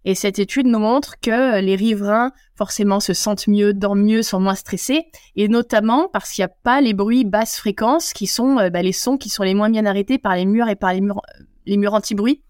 Et 0.03 0.15
cette 0.15 0.39
étude 0.39 0.65
nous 0.65 0.79
montre 0.79 1.19
que 1.19 1.61
les 1.61 1.75
riverains, 1.75 2.31
forcément, 2.55 2.99
se 2.99 3.13
sentent 3.13 3.47
mieux, 3.47 3.71
dorment 3.73 4.03
mieux, 4.03 4.23
sont 4.23 4.39
moins 4.39 4.55
stressés. 4.55 5.05
Et 5.35 5.47
notamment 5.47 6.09
parce 6.11 6.31
qu'il 6.31 6.41
n'y 6.41 6.51
a 6.51 6.55
pas 6.63 6.81
les 6.81 6.93
bruits 6.93 7.23
basse 7.23 7.57
fréquence, 7.57 8.13
qui 8.13 8.25
sont 8.25 8.57
euh, 8.57 8.69
bah, 8.71 8.81
les 8.81 8.93
sons 8.93 9.17
qui 9.17 9.29
sont 9.29 9.43
les 9.43 9.53
moins 9.53 9.69
bien 9.69 9.85
arrêtés 9.85 10.17
par 10.17 10.35
les 10.35 10.45
murs 10.45 10.69
et 10.69 10.75
par 10.75 10.91
les 10.93 11.01
murs, 11.01 11.21
les 11.67 11.77
murs 11.77 11.93
anti-bruit. 11.93 12.41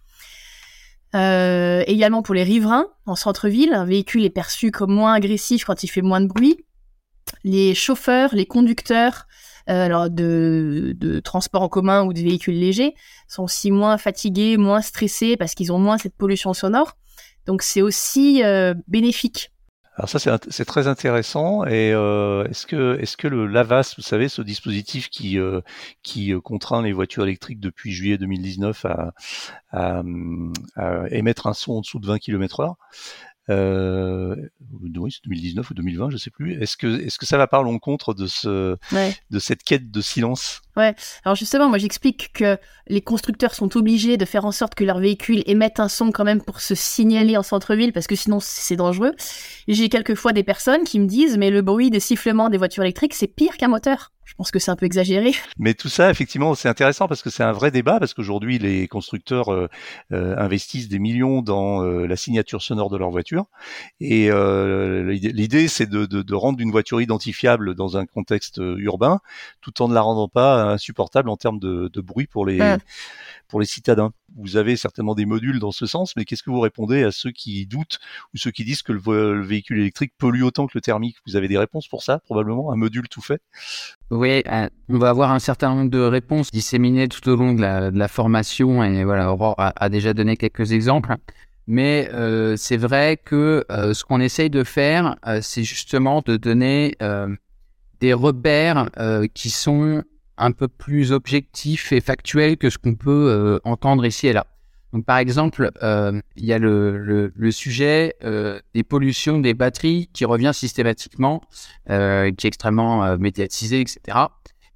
Euh, 1.13 1.83
également 1.87 2.21
pour 2.21 2.35
les 2.35 2.43
riverains 2.43 2.87
en 3.05 3.15
centre-ville, 3.15 3.73
un 3.73 3.85
véhicule 3.85 4.23
est 4.23 4.29
perçu 4.29 4.71
comme 4.71 4.93
moins 4.93 5.13
agressif 5.13 5.65
quand 5.65 5.83
il 5.83 5.87
fait 5.87 6.01
moins 6.01 6.21
de 6.21 6.27
bruit. 6.27 6.65
Les 7.43 7.75
chauffeurs, 7.75 8.33
les 8.33 8.45
conducteurs 8.45 9.27
euh, 9.69 9.85
alors 9.85 10.09
de, 10.09 10.95
de 10.97 11.19
transport 11.19 11.61
en 11.61 11.69
commun 11.69 12.03
ou 12.03 12.13
de 12.13 12.19
véhicules 12.19 12.57
légers 12.57 12.95
sont 13.27 13.43
aussi 13.43 13.71
moins 13.71 13.97
fatigués, 13.97 14.57
moins 14.57 14.81
stressés 14.81 15.37
parce 15.37 15.53
qu'ils 15.53 15.71
ont 15.71 15.79
moins 15.79 15.97
cette 15.97 16.15
pollution 16.15 16.53
sonore. 16.53 16.97
Donc 17.45 17.61
c'est 17.61 17.81
aussi 17.81 18.43
euh, 18.43 18.73
bénéfique 18.87 19.51
alors 19.95 20.07
ça 20.07 20.19
c'est 20.49 20.65
très 20.65 20.87
intéressant 20.87 21.65
et 21.65 21.91
euh, 21.93 22.45
est-ce 22.45 22.65
que 22.65 22.97
est-ce 22.99 23.17
que 23.17 23.27
le 23.27 23.45
Lavas, 23.45 23.93
vous 23.97 24.03
savez, 24.03 24.29
ce 24.29 24.41
dispositif 24.41 25.09
qui 25.09 25.37
euh, 25.37 25.61
qui 26.01 26.33
euh, 26.33 26.39
contraint 26.39 26.81
les 26.81 26.93
voitures 26.93 27.23
électriques 27.23 27.59
depuis 27.59 27.91
juillet 27.91 28.17
2019 28.17 28.85
à, 28.85 29.13
à, 29.71 30.01
à 30.77 31.07
émettre 31.09 31.47
un 31.47 31.53
son 31.53 31.73
en 31.73 31.81
dessous 31.81 31.99
de 31.99 32.07
20 32.07 32.19
km/h, 32.19 32.75
euh, 33.49 34.35
oui, 35.25 35.31
2019 35.41 35.69
ou 35.69 35.73
2020, 35.73 36.09
je 36.11 36.17
sais 36.17 36.29
plus. 36.29 36.61
Est-ce 36.61 36.77
que 36.77 37.01
est-ce 37.01 37.17
que 37.17 37.25
ça 37.25 37.37
va 37.37 37.47
pas 37.47 37.59
à 37.59 37.63
l'encontre 37.63 38.13
de 38.13 38.27
ce 38.27 38.77
de 39.29 39.39
cette 39.39 39.63
quête 39.63 39.91
de 39.91 40.01
silence? 40.01 40.61
Ouais. 40.77 40.95
Alors 41.25 41.35
justement, 41.35 41.67
moi 41.67 41.77
j'explique 41.77 42.31
que 42.33 42.57
les 42.87 43.01
constructeurs 43.01 43.53
sont 43.53 43.75
obligés 43.77 44.17
de 44.17 44.25
faire 44.25 44.45
en 44.45 44.51
sorte 44.51 44.75
que 44.75 44.83
leurs 44.83 44.99
véhicules 44.99 45.43
émettent 45.45 45.79
un 45.79 45.89
son 45.89 46.11
quand 46.11 46.23
même 46.23 46.41
pour 46.41 46.61
se 46.61 46.75
signaler 46.75 47.35
en 47.35 47.43
centre-ville 47.43 47.93
parce 47.93 48.07
que 48.07 48.15
sinon 48.15 48.39
c'est 48.39 48.75
dangereux. 48.77 49.13
J'ai 49.67 49.89
quelquefois 49.89 50.33
des 50.33 50.43
personnes 50.43 50.83
qui 50.83 50.99
me 50.99 51.07
disent 51.07 51.37
mais 51.37 51.49
le 51.49 51.61
bruit 51.61 51.89
des 51.89 51.99
sifflements 51.99 52.49
des 52.49 52.57
voitures 52.57 52.83
électriques 52.83 53.13
c'est 53.13 53.27
pire 53.27 53.57
qu'un 53.57 53.67
moteur. 53.67 54.11
Je 54.31 54.35
pense 54.37 54.49
que 54.49 54.59
c'est 54.59 54.71
un 54.71 54.77
peu 54.77 54.85
exagéré. 54.85 55.33
Mais 55.59 55.73
tout 55.73 55.89
ça, 55.89 56.09
effectivement, 56.09 56.55
c'est 56.55 56.69
intéressant 56.69 57.09
parce 57.09 57.21
que 57.21 57.29
c'est 57.29 57.43
un 57.43 57.51
vrai 57.51 57.69
débat, 57.69 57.99
parce 57.99 58.13
qu'aujourd'hui, 58.13 58.59
les 58.59 58.87
constructeurs 58.87 59.51
euh, 59.51 59.67
euh, 60.13 60.37
investissent 60.37 60.87
des 60.87 60.99
millions 60.99 61.41
dans 61.41 61.83
euh, 61.83 62.07
la 62.07 62.15
signature 62.15 62.61
sonore 62.61 62.89
de 62.89 62.95
leur 62.95 63.09
voiture. 63.11 63.47
Et 63.99 64.29
l'idée, 64.29 65.67
c'est 65.67 65.85
de, 65.85 66.05
de, 66.05 66.21
de, 66.21 66.33
rendre 66.33 66.61
une 66.61 66.71
voiture 66.71 67.01
identifiable 67.01 67.75
dans 67.75 67.97
un 67.97 68.05
contexte 68.05 68.61
urbain, 68.77 69.19
tout 69.59 69.81
en 69.81 69.89
ne 69.89 69.93
la 69.93 70.01
rendant 70.01 70.29
pas 70.29 70.63
insupportable 70.63 71.29
en 71.29 71.35
termes 71.35 71.59
de, 71.59 71.89
de 71.91 72.01
bruit 72.01 72.27
pour 72.27 72.45
les, 72.45 72.77
pour 73.49 73.59
les 73.59 73.65
citadins. 73.65 74.13
Vous 74.37 74.55
avez 74.55 74.77
certainement 74.77 75.13
des 75.13 75.25
modules 75.25 75.59
dans 75.59 75.73
ce 75.73 75.85
sens, 75.85 76.15
mais 76.15 76.23
qu'est-ce 76.23 76.41
que 76.41 76.49
vous 76.49 76.61
répondez 76.61 77.03
à 77.03 77.11
ceux 77.11 77.31
qui 77.31 77.65
doutent 77.65 77.99
ou 78.33 78.37
ceux 78.37 78.51
qui 78.51 78.63
disent 78.63 78.81
que 78.81 78.93
le, 78.93 79.41
véhicule 79.41 79.79
électrique 79.79 80.13
pollue 80.17 80.43
autant 80.43 80.67
que 80.67 80.71
le 80.75 80.81
thermique? 80.81 81.17
Vous 81.27 81.35
avez 81.35 81.49
des 81.49 81.57
réponses 81.57 81.89
pour 81.89 82.01
ça, 82.01 82.19
probablement 82.19 82.71
Un 82.71 82.77
module 82.77 83.09
tout 83.09 83.21
fait? 83.21 83.41
Oui, 84.11 84.43
euh, 84.51 84.67
on 84.89 84.97
va 84.97 85.09
avoir 85.09 85.31
un 85.31 85.39
certain 85.39 85.73
nombre 85.73 85.89
de 85.89 86.01
réponses 86.01 86.51
disséminées 86.51 87.07
tout 87.07 87.27
au 87.29 87.37
long 87.37 87.53
de 87.53 87.61
la, 87.61 88.07
formation, 88.09 88.83
et 88.83 89.05
voilà, 89.05 89.31
Aurore 89.31 89.55
a, 89.57 89.87
déjà 89.87 90.13
donné 90.13 90.35
quelques 90.35 90.73
exemples. 90.73 91.15
Mais 91.65 92.09
euh, 92.13 92.57
c'est 92.57 92.75
vrai 92.75 93.17
que 93.23 93.63
euh, 93.71 93.93
ce 93.93 94.03
qu'on 94.03 94.19
essaye 94.19 94.49
de 94.49 94.65
faire, 94.65 95.15
c'est 95.41 95.63
justement 95.63 96.21
de 96.25 96.35
donner 96.35 96.97
des 98.01 98.13
repères 98.13 98.89
qui 99.33 99.49
sont 99.49 100.03
un 100.37 100.51
peu 100.51 100.67
plus 100.67 101.13
objectifs 101.13 101.93
et 101.93 102.01
factuels 102.01 102.57
que 102.57 102.69
ce 102.69 102.77
qu'on 102.77 102.95
peut 102.95 103.61
entendre 103.63 104.05
ici 104.05 104.27
et 104.27 104.33
là. 104.33 104.45
Donc, 104.93 105.05
par 105.05 105.17
exemple, 105.17 105.71
il 105.81 106.45
y 106.45 106.53
a 106.53 106.59
le, 106.59 107.31
le, 107.33 107.51
sujet 107.51 108.15
des 108.73 108.83
pollutions 108.83 109.39
des 109.39 109.53
batteries 109.53 110.09
qui 110.11 110.25
revient 110.25 110.51
systématiquement, 110.53 111.41
qui 111.87 111.93
est 111.93 112.45
extrêmement 112.45 113.17
médiatisé, 113.17 113.79
etc. 113.79 114.17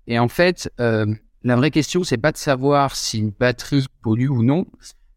Et 0.07 0.17
en 0.17 0.29
fait, 0.29 0.71
la 1.45 1.55
vraie 1.55 1.69
question, 1.69 2.03
c'est 2.03 2.17
pas 2.17 2.31
de 2.31 2.37
savoir 2.37 2.95
si 2.95 3.19
une 3.19 3.29
batterie 3.29 3.85
pollue 4.01 4.29
ou 4.29 4.41
non. 4.41 4.65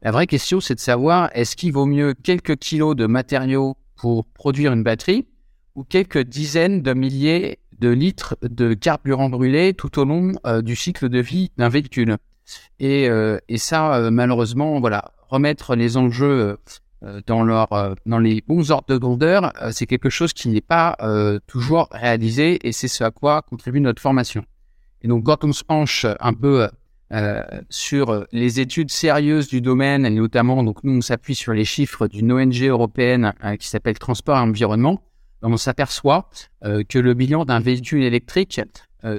La 0.03 0.11
vraie 0.11 0.27
question, 0.27 0.61
c'est 0.61 0.75
de 0.75 0.81
savoir 0.81 1.31
est-ce 1.33 1.57
qu'il 1.57 1.73
vaut 1.73 1.87
mieux 1.87 2.13
quelques 2.13 2.57
kilos 2.57 2.95
de 2.95 3.07
matériaux 3.07 3.79
pour 3.97 4.27
produire 4.27 4.75
une 4.75 4.83
batterie 4.83 5.27
ou 5.75 5.85
quelques 5.85 6.23
dizaines 6.23 6.83
de 6.83 6.93
milliers 6.93 7.61
de 7.79 7.89
litres 7.89 8.37
de 8.43 8.75
carburant 8.75 9.31
brûlé 9.31 9.73
tout 9.73 9.99
au 9.99 10.05
long 10.05 10.33
euh, 10.47 10.61
du 10.61 10.77
cycle 10.77 11.09
de 11.09 11.19
vie 11.19 11.51
d'un 11.57 11.71
véhicule? 11.71 12.19
Et, 12.81 13.09
euh, 13.09 13.39
et 13.49 13.59
ça, 13.59 13.95
euh, 13.95 14.11
malheureusement, 14.11 14.81
voilà, 14.81 15.13
remettre 15.29 15.75
les 15.75 15.97
enjeux 15.97 16.59
dans 17.27 17.45
leur 17.45 17.69
dans 18.07 18.19
les 18.19 18.43
bons 18.49 18.73
ordres 18.73 18.89
de 18.89 18.97
grandeur, 18.97 19.53
c'est 19.71 19.87
quelque 19.87 20.11
chose 20.11 20.33
qui 20.33 20.49
n'est 20.49 20.61
pas 20.61 20.97
toujours 21.47 21.89
réalisé 21.93 22.67
et 22.67 22.73
c'est 22.73 22.89
ce 22.89 23.05
à 23.05 23.13
quoi 23.13 23.43
contribue 23.43 23.81
notre 23.81 24.03
formation. 24.03 24.45
Et 25.03 25.09
donc, 25.09 25.25
quand 25.25 25.45
on 25.45 25.53
se 25.53 25.63
penche 25.63 26.07
un 26.19 26.33
peu 26.33 26.69
euh, 27.11 27.43
sur 27.71 28.27
les 28.33 28.61
études 28.61 28.91
sérieuses 28.91 29.49
du 29.49 29.63
domaine, 29.63 30.05
et 30.05 30.11
notamment, 30.11 30.63
donc 30.63 30.85
nous, 30.85 30.99
on 30.99 31.01
s'appuie 31.01 31.35
sur 31.35 31.55
les 31.55 31.65
chiffres 31.65 32.07
d'une 32.07 32.31
ONG 32.31 32.63
européenne 32.65 33.33
euh, 33.45 33.57
qui 33.57 33.67
s'appelle 33.67 33.99
Transport 33.99 34.37
et 34.37 34.41
Environnement. 34.41 35.01
On 35.43 35.57
s'aperçoit 35.57 36.29
euh, 36.65 36.83
que 36.89 36.99
le 36.99 37.15
bilan 37.15 37.45
d'un 37.45 37.61
véhicule 37.61 38.03
électrique 38.03 38.61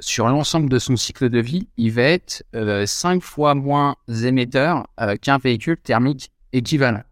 sur 0.00 0.28
l'ensemble 0.28 0.68
de 0.68 0.78
son 0.78 0.94
cycle 0.94 1.30
de 1.30 1.40
vie, 1.40 1.66
il 1.78 1.92
va 1.92 2.02
être 2.02 2.44
cinq 2.84 3.22
fois 3.22 3.54
moins 3.54 3.96
émetteur 4.08 4.86
qu'un 5.22 5.38
véhicule 5.38 5.78
thermique 5.78 6.30
équivalent. 6.52 7.02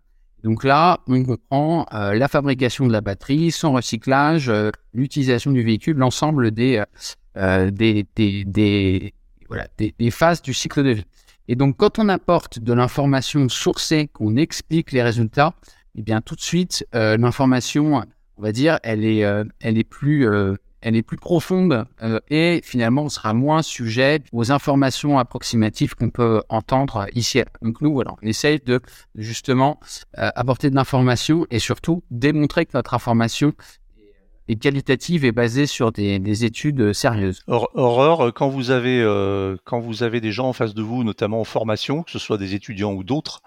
Donc 0.45 0.65
là, 0.65 1.01
on 1.07 1.25
reprend 1.25 1.87
la 1.91 2.29
fabrication 2.29 2.87
de 2.87 2.93
la 2.93 3.01
batterie, 3.01 3.53
son 3.53 3.73
recyclage, 3.73 4.53
l'utilisation 4.93 5.51
du 5.51 5.63
véhicule, 5.63 5.97
l'ensemble 5.97 6.51
des, 6.51 6.85
des, 7.35 8.07
des, 8.15 8.45
des, 8.45 9.15
voilà, 9.49 9.67
des, 9.79 10.11
phases 10.11 10.43
du 10.43 10.53
cycle 10.53 10.85
de 10.85 10.91
vie. 10.91 11.05
Et 11.49 11.57
donc, 11.57 11.79
quand 11.79 11.99
on 11.99 12.09
apporte 12.09 12.59
de 12.59 12.73
l'information 12.73 13.49
sourcée, 13.49 14.09
qu'on 14.13 14.37
explique 14.37 14.93
les 14.93 15.03
résultats, 15.03 15.55
eh 15.95 16.03
bien, 16.03 16.21
tout 16.21 16.37
de 16.37 16.43
suite, 16.43 16.87
euh, 16.95 17.17
l'information, 17.17 18.05
on 18.39 18.43
va 18.43 18.53
dire, 18.53 18.79
elle 18.83 19.05
est, 19.05 19.25
euh, 19.25 19.45
elle 19.61 19.79
est 19.79 19.85
plus, 19.85 20.29
euh, 20.29 20.55
elle 20.81 20.95
est 20.95 21.03
plus 21.03 21.17
profonde 21.17 21.87
et 22.31 22.61
finalement, 22.63 23.03
on 23.03 23.09
sera 23.09 23.35
moins 23.35 23.63
sujet 23.63 24.21
aux 24.33 24.53
informations 24.53 25.19
approximatives 25.19 25.97
qu'on 25.97 26.11
peut 26.11 26.41
entendre 26.49 27.07
ici. 27.15 27.43
Donc, 27.63 27.81
nous, 27.81 27.93
voilà, 27.93 28.15
on 28.23 28.27
essaye 28.27 28.61
de 28.65 28.81
justement 29.17 29.81
apporter 30.15 30.71
de 30.71 30.77
l'information 30.77 31.47
et 31.51 31.59
surtout 31.59 32.05
démontrer 32.13 32.65
que 32.65 32.71
notre 32.75 32.95
information 32.95 33.55
et 34.49 34.57
qualitative 34.57 35.25
et 35.25 35.33
basée 35.33 35.67
sur 35.67 35.93
des, 35.93 36.19
des 36.19 36.45
études 36.45 36.93
sérieuses. 36.93 37.43
Horreur, 37.47 38.33
quand 38.33 38.49
vous 38.49 38.71
avez 38.71 39.01
euh, 39.03 39.57
quand 39.65 39.79
vous 39.79 40.03
avez 40.03 40.21
des 40.21 40.33
gens 40.33 40.49
en 40.49 40.53
face 40.53 40.75
de 40.75 40.83
vous, 40.83 41.05
notamment 41.05 41.41
en 41.41 41.45
formation, 41.45 42.03
que 42.03 42.11
ce 42.11 42.19
soit 42.19 42.39
des 42.39 42.55
étudiants 42.55 42.93
ou 42.93 43.05
d'autres, 43.05 43.43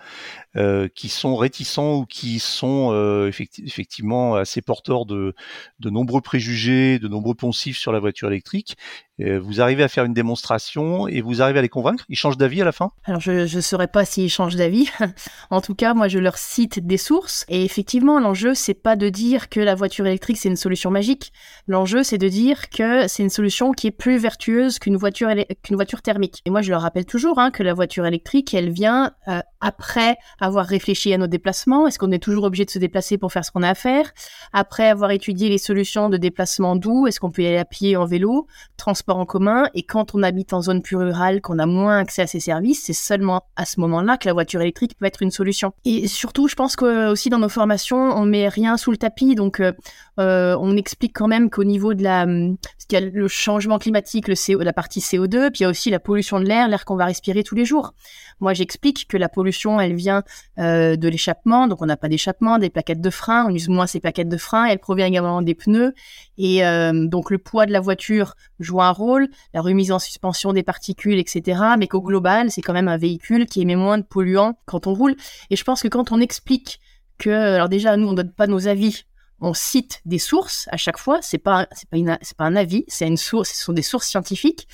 euh, 0.57 0.89
qui 0.93 1.07
sont 1.07 1.37
réticents 1.37 1.99
ou 1.99 2.05
qui 2.05 2.39
sont 2.39 2.89
euh, 2.91 3.31
effectivement 3.63 4.35
assez 4.35 4.61
porteurs 4.61 5.05
de, 5.05 5.33
de 5.79 5.89
nombreux 5.89 6.19
préjugés, 6.19 6.99
de 6.99 7.07
nombreux 7.07 7.35
poncifs 7.35 7.77
sur 7.77 7.93
la 7.93 7.99
voiture 7.99 8.27
électrique, 8.27 8.75
euh, 9.21 9.39
vous 9.39 9.61
arrivez 9.61 9.83
à 9.83 9.87
faire 9.87 10.03
une 10.03 10.13
démonstration 10.13 11.07
et 11.07 11.21
vous 11.21 11.41
arrivez 11.41 11.59
à 11.59 11.61
les 11.61 11.69
convaincre? 11.69 12.05
Ils 12.09 12.15
changent 12.15 12.37
d'avis 12.37 12.61
à 12.61 12.65
la 12.65 12.71
fin? 12.71 12.91
Alors 13.05 13.21
je 13.21 13.55
ne 13.55 13.61
saurais 13.61 13.87
pas 13.87 14.05
s'ils 14.05 14.29
changent 14.29 14.55
d'avis. 14.55 14.89
en 15.49 15.61
tout 15.61 15.75
cas, 15.75 15.93
moi 15.93 16.07
je 16.07 16.19
leur 16.19 16.37
cite 16.37 16.85
des 16.85 16.97
sources 16.97 17.45
et 17.47 17.63
effectivement 17.63 18.19
l'enjeu 18.19 18.53
c'est 18.53 18.73
pas 18.73 18.95
de 18.95 19.09
dire 19.09 19.49
que 19.49 19.59
la 19.59 19.75
voiture 19.75 20.05
électrique 20.07 20.37
c'est 20.37 20.49
une 20.49 20.55
solution 20.55 20.91
magique. 20.91 21.31
L'enjeu 21.67 22.03
c'est 22.03 22.17
de 22.17 22.27
dire 22.27 22.69
que 22.69 23.07
c'est 23.07 23.23
une 23.23 23.29
solution 23.29 23.71
qui 23.71 23.87
est 23.87 23.91
plus 23.91 24.17
vertueuse 24.17 24.79
qu'une 24.79 24.97
voiture 24.97 25.29
qu'une 25.63 25.75
voiture 25.75 26.01
thermique. 26.01 26.41
Et 26.45 26.49
moi 26.49 26.61
je 26.61 26.71
leur 26.71 26.81
rappelle 26.81 27.05
toujours 27.05 27.39
hein, 27.39 27.51
que 27.51 27.63
la 27.63 27.73
voiture 27.73 28.05
électrique 28.05 28.53
elle 28.53 28.71
vient 28.71 29.11
euh, 29.27 29.39
après 29.61 30.17
avoir 30.39 30.65
réfléchi 30.65 31.13
à 31.13 31.17
nos 31.17 31.27
déplacements. 31.27 31.87
Est-ce 31.87 31.99
qu'on 31.99 32.11
est 32.11 32.21
toujours 32.21 32.43
obligé 32.43 32.65
de 32.65 32.69
se 32.69 32.79
déplacer 32.79 33.17
pour 33.17 33.31
faire 33.31 33.45
ce 33.45 33.51
qu'on 33.51 33.63
a 33.63 33.69
à 33.69 33.75
faire? 33.75 34.11
Après 34.53 34.87
avoir 34.87 35.11
étudié 35.11 35.49
les 35.49 35.57
solutions 35.57 36.09
de 36.09 36.17
déplacement 36.17 36.75
doux, 36.75 37.07
est-ce 37.07 37.19
qu'on 37.19 37.31
peut 37.31 37.43
y 37.43 37.47
aller 37.47 37.57
à 37.57 37.65
pied, 37.65 37.95
en 37.95 38.05
vélo, 38.05 38.47
transport 38.77 39.17
en 39.17 39.25
commun? 39.25 39.67
Et 39.73 39.83
quand 39.83 40.15
on 40.15 40.23
habite 40.23 40.53
en 40.53 40.61
zone 40.61 40.81
plus 40.81 40.97
rurale, 40.97 41.41
qu'on 41.41 41.59
a 41.59 41.65
moins 41.65 41.99
accès 41.99 42.23
à 42.23 42.27
ces 42.27 42.39
services, 42.39 42.83
c'est 42.83 42.93
seulement 42.93 43.43
à 43.55 43.65
ce 43.65 43.79
moment-là 43.79 44.17
que 44.17 44.27
la 44.27 44.33
voiture 44.33 44.61
électrique 44.61 44.97
peut 44.97 45.05
être 45.05 45.21
une 45.21 45.31
solution. 45.31 45.73
Et 45.85 46.07
surtout, 46.07 46.47
je 46.47 46.55
pense 46.55 46.75
que 46.75 47.09
aussi 47.09 47.29
dans 47.29 47.39
nos 47.39 47.49
formations, 47.49 47.97
on 47.97 48.25
met 48.25 48.47
rien 48.47 48.77
sous 48.77 48.91
le 48.91 48.97
tapis. 48.97 49.35
Donc, 49.35 49.59
euh, 49.59 49.71
euh, 50.19 50.57
on 50.59 50.75
explique 50.75 51.13
quand 51.13 51.27
même 51.27 51.49
qu'au 51.49 51.63
niveau 51.63 51.93
de 51.93 52.03
la, 52.03 52.25
qu'il 52.25 52.99
y 52.99 53.03
a 53.03 53.05
le 53.05 53.27
changement 53.27 53.79
climatique, 53.79 54.27
la 54.27 54.73
partie 54.73 54.99
CO2, 54.99 55.49
puis 55.49 55.59
il 55.59 55.63
y 55.63 55.65
a 55.65 55.69
aussi 55.69 55.89
la 55.89 55.99
pollution 55.99 56.39
de 56.39 56.45
l'air, 56.45 56.67
l'air 56.67 56.85
qu'on 56.85 56.95
va 56.95 57.05
respirer 57.05 57.43
tous 57.43 57.55
les 57.55 57.65
jours. 57.65 57.93
Moi, 58.41 58.53
j'explique 58.53 59.07
que 59.07 59.17
la 59.17 59.29
pollution, 59.29 59.79
elle 59.79 59.93
vient 59.93 60.23
euh, 60.59 60.95
de 60.95 61.07
l'échappement, 61.07 61.67
donc 61.67 61.81
on 61.81 61.85
n'a 61.85 61.95
pas 61.95 62.09
d'échappement, 62.09 62.57
des 62.57 62.69
plaquettes 62.69 62.99
de 62.99 63.09
frein, 63.09 63.45
on 63.47 63.53
use 63.53 63.69
moins 63.69 63.87
ces 63.87 63.99
plaquettes 63.99 64.29
de 64.29 64.37
frein, 64.37 64.65
elle 64.65 64.79
provient 64.79 65.05
également 65.05 65.41
des 65.41 65.55
pneus, 65.55 65.93
et 66.37 66.65
euh, 66.65 67.05
donc 67.07 67.29
le 67.29 67.37
poids 67.37 67.67
de 67.67 67.71
la 67.71 67.79
voiture 67.79 68.33
joue 68.59 68.81
un 68.81 68.91
rôle, 68.91 69.29
la 69.53 69.61
remise 69.61 69.91
en 69.91 69.99
suspension 69.99 70.53
des 70.53 70.63
particules, 70.63 71.19
etc. 71.19 71.61
Mais 71.77 71.87
qu'au 71.87 72.01
global, 72.01 72.51
c'est 72.51 72.61
quand 72.61 72.73
même 72.73 72.87
un 72.87 72.97
véhicule 72.97 73.45
qui 73.45 73.61
émet 73.61 73.75
moins 73.75 73.99
de 73.99 74.03
polluants 74.03 74.57
quand 74.65 74.87
on 74.87 74.93
roule. 74.93 75.15
Et 75.51 75.55
je 75.55 75.63
pense 75.63 75.81
que 75.83 75.87
quand 75.87 76.11
on 76.11 76.19
explique 76.19 76.79
que, 77.19 77.29
alors 77.29 77.69
déjà, 77.69 77.95
nous, 77.95 78.07
on 78.07 78.13
donne 78.13 78.31
pas 78.31 78.47
nos 78.47 78.67
avis, 78.67 79.03
on 79.41 79.53
cite 79.53 80.01
des 80.05 80.19
sources 80.19 80.67
à 80.71 80.77
chaque 80.77 80.97
fois. 80.97 81.19
C'est 81.21 81.37
pas, 81.37 81.67
c'est 81.71 81.89
pas 81.89 82.45
un 82.45 82.55
avis, 82.55 82.85
c'est 82.87 83.07
une 83.07 83.17
source, 83.17 83.49
ce 83.49 83.63
sont 83.63 83.73
des 83.73 83.81
sources 83.81 84.07
scientifiques. 84.07 84.67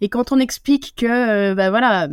Et 0.00 0.08
quand 0.08 0.32
on 0.32 0.38
explique 0.38 0.94
que, 0.96 1.06
euh, 1.52 1.54
bah 1.54 1.70
voilà, 1.70 2.08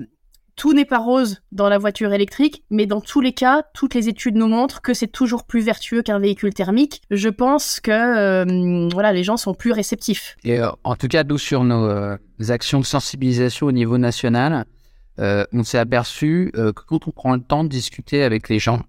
tout 0.60 0.74
n'est 0.74 0.86
pas 0.86 1.00
rose 1.00 1.42
dans 1.54 1.70
la 1.70 1.78
voiture 1.78 2.12
électrique, 2.12 2.66
mais 2.70 2.86
dans 2.86 3.00
tous 3.00 3.22
les 3.22 3.32
cas, 3.32 3.64
toutes 3.74 3.96
les 3.96 4.10
études 4.10 4.36
nous 4.36 4.50
montrent 4.50 4.82
que 4.82 4.94
c'est 4.94 5.08
toujours 5.08 5.46
plus 5.46 5.62
vertueux 5.62 6.02
qu'un 6.02 6.20
véhicule 6.20 6.54
thermique. 6.54 7.02
Je 7.12 7.30
pense 7.30 7.80
que 7.80 7.92
euh, 7.92 8.90
voilà, 8.92 9.14
les 9.14 9.24
gens 9.24 9.38
sont 9.38 9.54
plus 9.54 9.72
réceptifs. 9.72 10.36
Et 10.44 10.60
euh, 10.60 10.70
en 10.84 10.98
tout 10.98 11.08
cas, 11.08 11.24
nous 11.24 11.38
sur 11.38 11.64
nos 11.64 11.86
euh, 11.86 12.18
actions 12.50 12.82
de 12.82 12.86
sensibilisation 12.86 13.68
au 13.68 13.72
niveau 13.72 13.98
national, 13.98 14.66
on 15.18 15.64
s'est 15.64 15.78
aperçu 15.78 16.50
que 16.54 16.72
quand 16.72 17.08
on 17.08 17.12
prend 17.12 17.36
le 17.36 17.42
temps 17.42 17.66
de 17.66 17.70
discuter 17.70 18.24
avec 18.24 18.48
les 18.48 18.58
gens, 18.58 18.84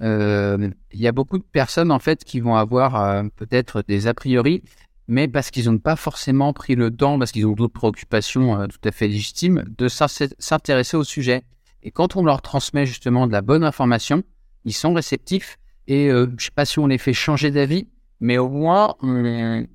il 0.00 0.72
y 0.94 1.06
a 1.06 1.12
beaucoup 1.12 1.36
de 1.36 1.44
personnes 1.44 1.90
en 1.90 1.98
fait 1.98 2.24
qui 2.24 2.40
vont 2.40 2.56
avoir 2.56 3.22
peut-être 3.36 3.84
des 3.86 4.06
a 4.06 4.14
priori 4.14 4.62
mais 5.06 5.28
parce 5.28 5.50
qu'ils 5.50 5.70
n'ont 5.70 5.78
pas 5.78 5.96
forcément 5.96 6.52
pris 6.52 6.74
le 6.74 6.90
temps, 6.90 7.18
parce 7.18 7.32
qu'ils 7.32 7.46
ont 7.46 7.52
d'autres 7.52 7.72
préoccupations 7.72 8.60
euh, 8.60 8.66
tout 8.66 8.88
à 8.88 8.90
fait 8.90 9.08
légitimes, 9.08 9.64
de 9.76 9.88
s'intéresser 9.88 10.96
au 10.96 11.04
sujet. 11.04 11.42
Et 11.82 11.90
quand 11.90 12.16
on 12.16 12.24
leur 12.24 12.40
transmet 12.40 12.86
justement 12.86 13.26
de 13.26 13.32
la 13.32 13.42
bonne 13.42 13.64
information, 13.64 14.22
ils 14.64 14.72
sont 14.72 14.94
réceptifs. 14.94 15.58
Et 15.86 16.08
euh, 16.08 16.26
je 16.26 16.34
ne 16.34 16.40
sais 16.40 16.50
pas 16.54 16.64
si 16.64 16.78
on 16.78 16.86
les 16.86 16.96
fait 16.96 17.12
changer 17.12 17.50
d'avis, 17.50 17.88
mais 18.20 18.38
au 18.38 18.48
moins, 18.48 18.94
on, 19.02 19.66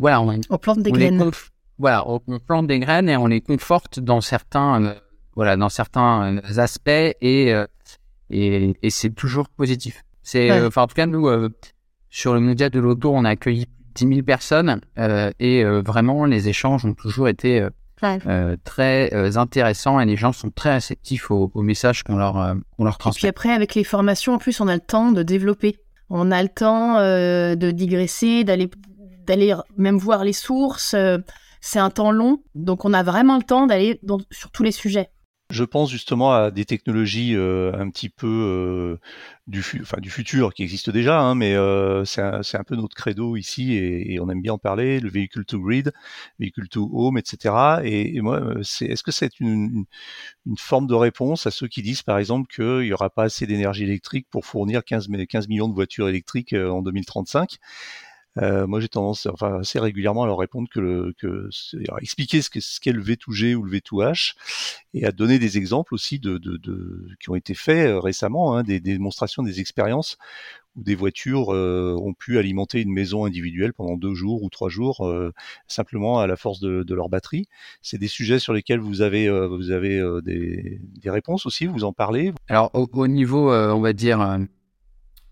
voilà, 0.00 0.20
on, 0.22 0.58
plante 0.58 0.82
des 0.82 0.92
graines. 0.92 1.30
Voilà, 1.78 2.04
on, 2.08 2.20
plante 2.38 2.68
des 2.68 2.78
graines 2.78 3.08
et 3.08 3.16
on 3.16 3.26
les 3.26 3.40
conforte 3.40 3.98
dans 3.98 4.20
certains, 4.20 4.84
euh, 4.84 4.94
voilà, 5.34 5.56
dans 5.56 5.68
certains 5.68 6.38
aspects 6.56 6.88
et, 6.88 7.52
et, 8.30 8.76
et 8.80 8.90
c'est 8.90 9.10
toujours 9.10 9.48
positif. 9.48 10.04
C'est, 10.22 10.64
enfin, 10.64 10.82
en 10.82 10.86
tout 10.86 10.94
cas, 10.94 11.06
nous, 11.06 11.28
sur 12.10 12.32
le 12.32 12.40
média 12.40 12.70
de 12.70 12.78
l'auto, 12.78 13.12
on 13.12 13.24
a 13.24 13.30
accueilli 13.30 13.66
10 13.94 14.08
000 14.08 14.22
personnes 14.22 14.80
euh, 14.98 15.30
et 15.38 15.64
euh, 15.64 15.82
vraiment 15.82 16.24
les 16.24 16.48
échanges 16.48 16.84
ont 16.84 16.94
toujours 16.94 17.28
été 17.28 17.66
euh, 18.02 18.56
très 18.64 19.36
intéressants 19.36 19.98
et 19.98 20.04
les 20.04 20.16
gens 20.16 20.32
sont 20.32 20.50
très 20.50 20.74
réceptifs 20.74 21.30
aux, 21.30 21.50
messages 21.56 22.02
qu'on 22.02 22.16
leur, 22.16 22.54
qu'on 22.76 22.84
leur 22.84 22.98
transmet. 22.98 23.18
Et 23.18 23.20
puis 23.20 23.28
après, 23.28 23.50
avec 23.50 23.74
les 23.74 23.84
formations, 23.84 24.34
en 24.34 24.38
plus, 24.38 24.60
on 24.60 24.68
a 24.68 24.74
le 24.74 24.80
temps 24.80 25.10
de 25.10 25.22
développer. 25.22 25.78
On 26.10 26.30
a 26.30 26.42
le 26.42 26.50
temps 26.50 26.98
de 26.98 27.70
digresser, 27.70 28.44
d'aller, 28.44 28.68
d'aller 29.26 29.54
même 29.78 29.96
voir 29.96 30.22
les 30.22 30.34
sources. 30.34 30.94
c'est 31.62 31.78
un 31.78 31.88
temps 31.88 32.12
long, 32.12 32.42
donc 32.54 32.84
on 32.84 32.92
a 32.92 33.02
vraiment 33.02 33.38
le 33.38 33.42
temps 33.42 33.66
d'aller 33.66 33.98
sur 34.30 34.50
tous 34.50 34.64
les 34.64 34.72
sujets. 34.72 35.08
Je 35.54 35.62
pense 35.62 35.88
justement 35.88 36.32
à 36.32 36.50
des 36.50 36.64
technologies 36.64 37.36
euh, 37.36 37.70
un 37.78 37.88
petit 37.88 38.08
peu 38.08 38.26
euh, 38.26 39.00
du, 39.46 39.62
enfin, 39.82 39.98
du 40.00 40.10
futur 40.10 40.52
qui 40.52 40.64
existent 40.64 40.90
déjà, 40.90 41.20
hein, 41.20 41.36
mais 41.36 41.54
euh, 41.54 42.04
c'est 42.04 42.22
un, 42.22 42.64
peu 42.64 42.74
notre 42.74 42.96
credo 42.96 43.36
ici 43.36 43.74
et, 43.74 44.18
on 44.18 44.28
aime 44.30 44.42
bien 44.42 44.54
en 44.54 44.58
parler, 44.58 44.98
le 44.98 45.08
véhicule 45.08 45.44
to 45.44 45.60
grid, 45.60 45.92
véhicule 46.40 46.68
to 46.68 46.90
home, 46.92 47.18
etc. 47.18 47.54
Et, 47.84 48.16
et 48.16 48.20
moi, 48.20 48.42
c'est, 48.64 48.86
est-ce 48.86 49.04
que 49.04 49.12
c'est 49.12 49.38
une, 49.38 49.84
une, 50.44 50.56
forme 50.58 50.88
de 50.88 50.94
réponse 50.94 51.46
à 51.46 51.52
ceux 51.52 51.68
qui 51.68 51.82
disent 51.82 52.02
par 52.02 52.18
exemple 52.18 52.52
qu'il 52.52 52.86
n'y 52.86 52.92
aura 52.92 53.10
pas 53.10 53.22
assez 53.22 53.46
d'énergie 53.46 53.84
électrique 53.84 54.26
pour 54.30 54.46
fournir 54.46 54.82
15, 54.82 55.06
15 55.28 55.46
millions 55.46 55.68
de 55.68 55.74
voitures 55.74 56.08
électriques 56.08 56.52
en 56.52 56.82
2035 56.82 57.60
Euh, 58.38 58.66
moi, 58.66 58.80
j'ai 58.80 58.88
tendance, 58.88 59.26
enfin, 59.26 59.60
assez 59.60 59.78
régulièrement 59.78 60.24
à 60.24 60.26
leur 60.26 60.38
répondre 60.38 60.68
que, 60.68 60.80
le, 60.80 61.14
que 61.18 61.48
expliquer 62.00 62.42
ce 62.42 62.80
qu'est 62.80 62.92
le 62.92 63.02
V2G 63.02 63.54
ou 63.54 63.62
le 63.62 63.78
V2H 63.78 64.34
et 64.94 65.04
à 65.06 65.12
donner 65.12 65.38
des 65.38 65.56
exemples 65.58 65.94
aussi 65.94 66.18
de, 66.18 66.38
de, 66.38 66.56
de 66.56 67.08
qui 67.20 67.30
ont 67.30 67.36
été 67.36 67.54
faits 67.54 67.88
euh, 67.88 68.00
récemment, 68.00 68.56
hein, 68.56 68.62
des, 68.62 68.80
des, 68.80 68.92
démonstrations, 68.92 69.42
des 69.42 69.60
expériences 69.60 70.18
où 70.76 70.82
des 70.82 70.94
voitures 70.94 71.54
euh, 71.54 71.96
ont 72.00 72.14
pu 72.14 72.38
alimenter 72.38 72.80
une 72.82 72.92
maison 72.92 73.24
individuelle 73.24 73.72
pendant 73.72 73.96
deux 73.96 74.14
jours 74.14 74.42
ou 74.42 74.50
trois 74.50 74.68
jours 74.68 75.06
euh, 75.06 75.32
simplement 75.68 76.18
à 76.18 76.26
la 76.26 76.36
force 76.36 76.60
de, 76.60 76.82
de 76.82 76.94
leur 76.94 77.08
batterie. 77.08 77.46
C'est 77.82 77.98
des 77.98 78.08
sujets 78.08 78.38
sur 78.38 78.52
lesquels 78.52 78.80
vous 78.80 79.00
avez 79.00 79.28
euh, 79.28 79.46
vous 79.46 79.70
avez 79.70 80.02
des, 80.24 80.80
des, 81.00 81.10
réponses 81.10 81.46
aussi, 81.46 81.66
vous 81.66 81.84
en 81.84 81.92
parlez. 81.92 82.32
Alors 82.48 82.70
au, 82.74 82.88
au 82.92 83.06
niveau, 83.06 83.52
on 83.52 83.80
va 83.80 83.92
dire 83.92 84.38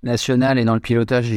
national 0.03 0.59
et 0.59 0.65
dans 0.65 0.75
le 0.75 0.81
pilotage 0.81 1.31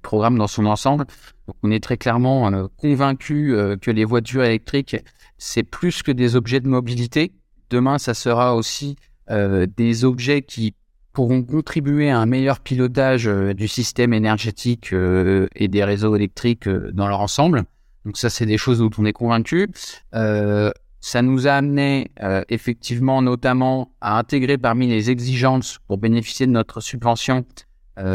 programme 0.00 0.38
dans 0.38 0.46
son 0.46 0.66
ensemble, 0.66 1.06
donc 1.46 1.56
on 1.62 1.70
est 1.70 1.82
très 1.82 1.96
clairement 1.96 2.50
convaincu 2.76 3.54
que 3.80 3.90
les 3.90 4.04
voitures 4.04 4.44
électriques 4.44 4.96
c'est 5.38 5.62
plus 5.62 6.02
que 6.02 6.12
des 6.12 6.36
objets 6.36 6.60
de 6.60 6.68
mobilité. 6.68 7.32
Demain, 7.70 7.98
ça 7.98 8.14
sera 8.14 8.54
aussi 8.54 8.96
des 9.28 10.04
objets 10.04 10.42
qui 10.42 10.74
pourront 11.12 11.42
contribuer 11.42 12.10
à 12.10 12.18
un 12.18 12.26
meilleur 12.26 12.60
pilotage 12.60 13.26
euh, 13.26 13.52
du 13.52 13.68
système 13.68 14.12
énergétique 14.12 14.92
euh, 14.92 15.48
et 15.54 15.68
des 15.68 15.84
réseaux 15.84 16.14
électriques 16.14 16.68
euh, 16.68 16.90
dans 16.92 17.08
leur 17.08 17.20
ensemble. 17.20 17.64
Donc 18.04 18.16
ça, 18.16 18.30
c'est 18.30 18.46
des 18.46 18.58
choses 18.58 18.78
dont 18.78 18.90
on 18.96 19.04
est 19.04 19.12
convaincu. 19.12 19.68
ça 20.12 21.22
nous 21.22 21.46
a 21.46 21.52
amené 21.52 22.10
effectivement 22.48 23.20
notamment 23.20 23.92
à 24.00 24.18
intégrer 24.18 24.56
parmi 24.56 24.86
les 24.86 25.10
exigences 25.10 25.78
pour 25.86 25.98
bénéficier 25.98 26.46
de 26.46 26.52
notre 26.52 26.80
subvention 26.80 27.44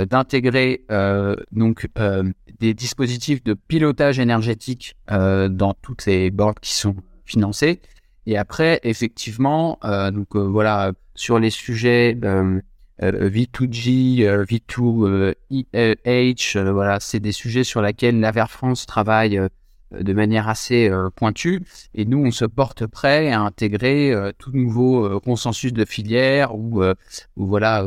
d'intégrer 0.10 0.86
donc 1.52 1.88
des 2.60 2.74
dispositifs 2.74 3.44
de 3.44 3.54
pilotage 3.54 4.20
énergétique 4.20 4.96
dans 5.10 5.74
toutes 5.82 6.06
les 6.06 6.32
bornes 6.32 6.56
qui 6.62 6.74
sont 6.74 6.96
financées. 7.26 7.82
Et 8.26 8.38
après, 8.38 8.80
effectivement, 8.84 9.80
donc 9.84 10.36
voilà, 10.36 10.94
sur 11.14 11.40
les 11.40 11.50
sujets 11.50 12.18
V2G, 13.02 14.46
V2H, 14.46 16.72
voilà, 16.72 17.00
c'est 17.00 17.20
des 17.20 17.32
sujets 17.32 17.64
sur 17.64 17.82
lesquels 17.82 18.20
l'Aver 18.20 18.46
France 18.50 18.86
travaille 18.86 19.40
euh, 19.94 20.04
de 20.04 20.14
manière 20.14 20.48
assez 20.48 20.90
euh, 20.90 21.10
pointue. 21.10 21.62
Et 21.94 22.06
nous, 22.06 22.26
on 22.26 22.32
se 22.32 22.46
porte 22.46 22.88
prêt 22.88 23.32
à 23.32 23.42
intégrer 23.42 24.12
euh, 24.12 24.32
tout 24.38 24.52
nouveau 24.52 25.20
consensus 25.20 25.74
de 25.74 25.86
filière 25.86 26.56
ou 26.56 26.82
voilà, 27.36 27.86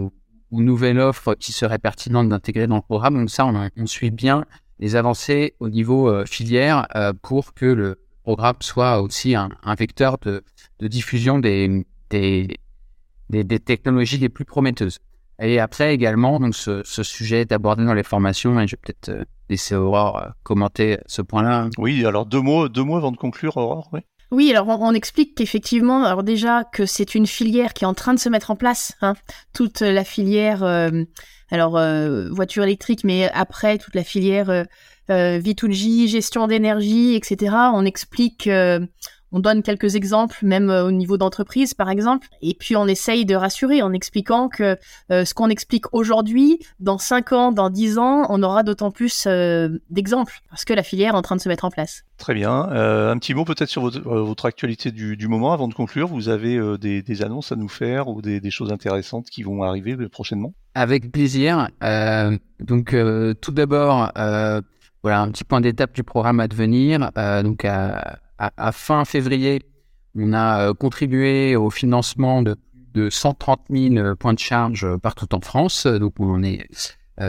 ou, 0.50 0.62
nouvelle 0.62 0.98
offre 0.98 1.34
qui 1.34 1.52
serait 1.52 1.78
pertinente 1.78 2.28
d'intégrer 2.28 2.66
dans 2.66 2.76
le 2.76 2.82
programme. 2.82 3.14
Donc 3.14 3.30
ça, 3.30 3.46
on, 3.46 3.68
on 3.76 3.86
suit 3.86 4.10
bien 4.10 4.44
les 4.78 4.96
avancées 4.96 5.54
au 5.60 5.68
niveau 5.68 6.24
filière 6.24 6.86
pour 7.22 7.52
que 7.54 7.66
le 7.66 7.98
programme 8.22 8.56
soit 8.60 9.00
aussi 9.00 9.34
un, 9.34 9.48
un 9.62 9.74
vecteur 9.74 10.18
de, 10.18 10.44
de 10.80 10.86
diffusion 10.86 11.38
des, 11.38 11.86
des, 12.10 12.58
des, 13.30 13.44
des, 13.44 13.58
technologies 13.58 14.18
les 14.18 14.28
plus 14.28 14.44
prometteuses. 14.44 14.98
Et 15.40 15.60
après 15.60 15.94
également, 15.94 16.40
donc 16.40 16.54
ce, 16.54 16.82
ce 16.84 17.02
sujet 17.02 17.40
est 17.42 17.52
abordé 17.52 17.84
dans 17.84 17.94
les 17.94 18.02
formations 18.02 18.54
je 18.66 18.72
vais 18.72 18.80
peut-être 18.82 19.08
euh, 19.08 19.24
laisser 19.48 19.74
Aurore 19.74 20.18
euh, 20.18 20.28
commenter 20.42 20.98
ce 21.06 21.22
point-là. 21.22 21.70
Oui, 21.78 22.04
alors 22.04 22.26
deux 22.26 22.40
mots, 22.40 22.68
deux 22.68 22.82
mots 22.82 22.96
avant 22.96 23.12
de 23.12 23.16
conclure, 23.16 23.56
Aurore. 23.56 23.88
Oui. 23.92 24.00
Oui, 24.30 24.50
alors 24.50 24.68
on, 24.68 24.92
explique 24.92 25.34
qu'effectivement, 25.34 26.04
alors 26.04 26.22
déjà 26.22 26.64
que 26.64 26.84
c'est 26.84 27.14
une 27.14 27.26
filière 27.26 27.72
qui 27.72 27.84
est 27.84 27.86
en 27.86 27.94
train 27.94 28.12
de 28.12 28.18
se 28.18 28.28
mettre 28.28 28.50
en 28.50 28.56
place, 28.56 28.92
hein, 29.00 29.14
toute 29.54 29.80
la 29.80 30.04
filière, 30.04 30.62
euh, 30.62 31.04
alors 31.50 31.80
voiture 32.30 32.64
électrique, 32.64 33.04
mais 33.04 33.30
après 33.30 33.78
toute 33.78 33.94
la 33.94 34.04
filière 34.04 34.66
V2G, 35.08 36.08
gestion 36.08 36.46
d'énergie, 36.46 37.14
etc. 37.14 37.54
On 37.72 37.86
explique 37.86 38.50
on 39.32 39.40
donne 39.40 39.62
quelques 39.62 39.94
exemples, 39.94 40.38
même 40.42 40.70
euh, 40.70 40.86
au 40.86 40.90
niveau 40.90 41.18
d'entreprise, 41.18 41.74
par 41.74 41.90
exemple, 41.90 42.28
et 42.40 42.54
puis 42.54 42.76
on 42.76 42.86
essaye 42.86 43.24
de 43.24 43.34
rassurer 43.34 43.82
en 43.82 43.92
expliquant 43.92 44.48
que 44.48 44.76
euh, 45.10 45.24
ce 45.24 45.34
qu'on 45.34 45.48
explique 45.48 45.92
aujourd'hui, 45.92 46.58
dans 46.80 46.98
5 46.98 47.32
ans, 47.32 47.52
dans 47.52 47.70
10 47.70 47.98
ans, 47.98 48.26
on 48.28 48.42
aura 48.42 48.62
d'autant 48.62 48.90
plus 48.90 49.24
euh, 49.26 49.68
d'exemples, 49.90 50.40
parce 50.50 50.64
que 50.64 50.72
la 50.72 50.82
filière 50.82 51.14
est 51.14 51.18
en 51.18 51.22
train 51.22 51.36
de 51.36 51.40
se 51.40 51.48
mettre 51.48 51.64
en 51.64 51.70
place. 51.70 52.04
Très 52.16 52.34
bien. 52.34 52.52
un 52.52 53.16
petit 53.18 53.32
mot 53.32 53.44
peut-être 53.44 53.68
sur 53.68 53.82
votre, 53.82 54.46
actualité 54.46 54.90
du, 54.90 55.28
moment 55.28 55.52
avant 55.52 55.68
de 55.68 55.74
conclure. 55.74 56.08
Vous 56.08 56.28
avez 56.28 56.58
des, 56.78 57.22
annonces 57.22 57.52
à 57.52 57.56
nous 57.56 57.68
faire 57.68 58.08
ou 58.08 58.20
des, 58.22 58.50
choses 58.50 58.72
intéressantes 58.72 59.30
qui 59.30 59.44
vont 59.44 59.62
arriver 59.62 59.96
prochainement? 60.08 60.52
Avec 60.74 61.12
plaisir. 61.12 61.68
donc 62.58 62.96
tout 63.40 63.52
d'abord, 63.52 64.10
voilà 64.16 65.20
un 65.20 65.30
petit 65.30 65.44
point 65.44 65.60
d'étape 65.60 65.94
du 65.94 66.02
programme 66.02 66.40
à 66.40 66.48
devenir. 66.48 67.12
donc 67.44 67.64
à 67.64 68.18
à, 68.38 68.72
fin 68.72 69.04
février, 69.04 69.60
on 70.16 70.32
a 70.32 70.68
euh, 70.68 70.74
contribué 70.74 71.56
au 71.56 71.70
financement 71.70 72.42
de, 72.42 72.56
de 72.94 73.10
130 73.10 73.60
000 73.70 73.96
euh, 73.96 74.14
points 74.14 74.34
de 74.34 74.38
charge 74.38 74.84
euh, 74.84 74.96
partout 74.96 75.34
en 75.34 75.40
France. 75.40 75.86
Donc, 75.86 76.14
on 76.18 76.42
est 76.42 76.66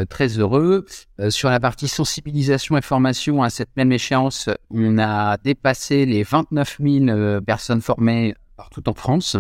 très 0.07 0.37
heureux. 0.37 0.85
sur 1.29 1.49
la 1.49 1.59
partie 1.59 1.87
sensibilisation 1.87 2.77
et 2.77 2.81
formation, 2.83 3.41
à 3.41 3.49
cette 3.49 3.75
même 3.75 3.91
échéance, 3.91 4.47
on 4.69 4.99
a 4.99 5.37
dépassé 5.37 6.05
les 6.05 6.21
29 6.21 6.77
000 6.79 7.41
personnes 7.41 7.81
formées 7.81 8.35
partout 8.55 8.87
en 8.87 8.93
France, 8.93 9.35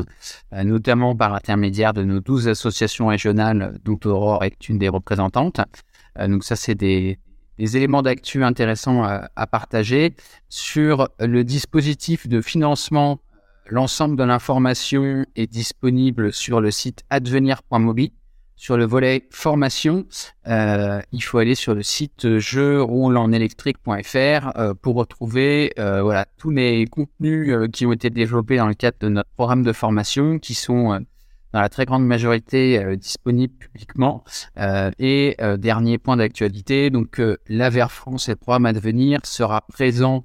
notamment 0.51 1.15
par 1.15 1.29
l'intermédiaire 1.29 1.93
de 1.93 2.03
nos 2.03 2.19
12 2.19 2.47
associations 2.47 3.05
régionales, 3.05 3.77
dont 3.85 3.99
Aurore 4.05 4.43
est 4.43 4.69
une 4.69 4.79
des 4.79 4.89
représentantes. 4.89 5.61
donc 6.19 6.43
ça, 6.43 6.55
c'est 6.55 6.73
des, 6.73 7.19
des 7.59 7.75
éléments 7.75 8.01
d'actu 8.01 8.43
intéressants 8.43 9.03
à, 9.03 9.47
partager 9.47 10.15
sur 10.47 11.09
le 11.19 11.43
dispositif 11.43 12.27
de 12.27 12.39
financement. 12.41 13.19
L'ensemble 13.67 14.15
de 14.15 14.23
l'information 14.23 15.25
est 15.35 15.51
disponible 15.51 16.31
sur 16.31 16.61
le 16.61 16.71
site 16.71 17.03
advenir.mobi. 17.09 18.13
Sur 18.55 18.77
le 18.77 18.85
volet 18.85 19.27
formation, 19.29 20.05
euh, 20.47 21.01
il 21.11 21.21
faut 21.21 21.37
aller 21.37 21.55
sur 21.55 21.75
le 21.75 21.83
site 21.83 22.39
je 22.39 22.77
roule 22.77 23.17
en 23.17 23.31
électrique.fr 23.31 24.57
euh, 24.57 24.73
pour 24.73 24.95
retrouver 24.95 25.73
euh, 25.79 26.01
voilà 26.01 26.25
tous 26.37 26.51
les 26.51 26.85
contenus 26.85 27.69
qui 27.71 27.85
ont 27.85 27.93
été 27.93 28.09
développés 28.09 28.57
dans 28.57 28.67
le 28.67 28.73
cadre 28.73 28.97
de 29.01 29.09
notre 29.09 29.29
programme 29.35 29.63
de 29.63 29.71
formation 29.73 30.39
qui 30.39 30.53
sont 30.53 30.99
dans 31.53 31.61
la 31.61 31.69
très 31.69 31.85
grande 31.85 32.05
majorité 32.05 32.79
euh, 32.79 32.95
disponible 32.95 33.53
publiquement. 33.53 34.23
Euh, 34.57 34.91
et 34.99 35.35
euh, 35.41 35.57
dernier 35.57 35.97
point 35.97 36.17
d'actualité, 36.17 36.89
donc 36.89 37.21
l'Aver 37.47 37.87
France 37.89 38.29
et 38.29 38.31
le 38.31 38.37
programme 38.37 38.65
à 38.65 38.73
devenir 38.73 39.19
sera 39.23 39.61
présent 39.61 40.23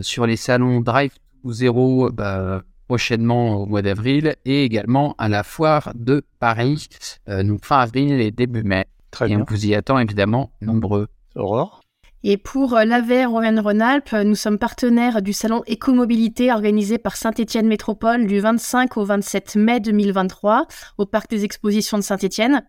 sur 0.00 0.26
les 0.26 0.36
salons 0.36 0.80
Drive 0.80 1.12
to 1.42 1.52
Zero 1.52 2.10
bah, 2.10 2.62
prochainement 2.86 3.56
au 3.56 3.66
mois 3.66 3.82
d'avril 3.82 4.34
et 4.44 4.64
également 4.64 5.14
à 5.18 5.28
la 5.28 5.42
foire 5.42 5.92
de 5.94 6.22
Paris, 6.38 6.88
donc 7.28 7.64
fin 7.64 7.80
avril 7.80 8.20
et 8.20 8.30
début 8.30 8.62
mai. 8.62 8.86
Très 9.10 9.30
et 9.30 9.36
on 9.36 9.44
vous 9.46 9.66
y 9.66 9.74
attend 9.74 9.98
évidemment 9.98 10.50
nombreux. 10.60 11.08
Aurore 11.36 11.83
et 12.26 12.38
pour 12.38 12.74
euh, 12.74 12.86
l'AVER 12.86 13.26
Auvergne-Rhône-Alpes, 13.26 14.14
nous 14.24 14.34
sommes 14.34 14.58
partenaires 14.58 15.20
du 15.20 15.34
salon 15.34 15.62
Écomobilité 15.66 16.50
organisé 16.50 16.96
par 16.96 17.16
Saint-Étienne 17.16 17.66
Métropole 17.66 18.26
du 18.26 18.40
25 18.40 18.96
au 18.96 19.04
27 19.04 19.56
mai 19.56 19.78
2023 19.80 20.66
au 20.96 21.04
Parc 21.04 21.28
des 21.28 21.44
Expositions 21.44 21.98
de 21.98 22.02
Saint-Étienne. 22.02 22.64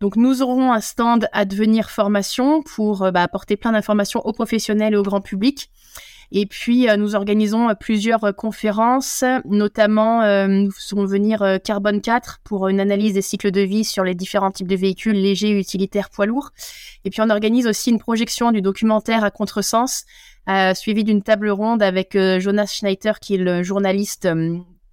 Donc 0.00 0.16
nous 0.16 0.42
aurons 0.42 0.72
un 0.72 0.80
stand 0.80 1.28
à 1.32 1.44
devenir 1.44 1.90
formation 1.90 2.60
pour 2.62 3.04
euh, 3.04 3.12
bah, 3.12 3.22
apporter 3.22 3.56
plein 3.56 3.70
d'informations 3.70 4.20
aux 4.26 4.32
professionnels 4.32 4.94
et 4.94 4.96
au 4.96 5.04
grand 5.04 5.20
public. 5.20 5.70
Et 6.30 6.46
puis, 6.46 6.88
euh, 6.88 6.96
nous 6.96 7.14
organisons 7.14 7.70
euh, 7.70 7.74
plusieurs 7.74 8.22
euh, 8.24 8.32
conférences, 8.32 9.24
notamment, 9.46 9.98
nous 10.46 10.70
faisons 10.70 11.04
venir 11.04 11.58
Carbone 11.64 12.00
4 12.00 12.40
pour 12.44 12.68
une 12.68 12.80
analyse 12.80 13.14
des 13.14 13.22
cycles 13.22 13.50
de 13.50 13.60
vie 13.60 13.84
sur 13.84 14.04
les 14.04 14.14
différents 14.14 14.50
types 14.50 14.68
de 14.68 14.76
véhicules 14.76 15.16
légers, 15.16 15.58
utilitaires, 15.58 16.10
poids 16.10 16.26
lourds. 16.26 16.50
Et 17.04 17.10
puis, 17.10 17.20
on 17.22 17.30
organise 17.30 17.66
aussi 17.66 17.90
une 17.90 17.98
projection 17.98 18.52
du 18.52 18.62
documentaire 18.62 19.24
à 19.24 19.30
contresens, 19.30 20.04
suivi 20.74 21.04
d'une 21.04 21.22
table 21.22 21.50
ronde 21.50 21.82
avec 21.82 22.16
Jonas 22.16 22.66
Schneider, 22.66 23.20
qui 23.20 23.34
est 23.34 23.38
le 23.38 23.62
journaliste 23.62 24.28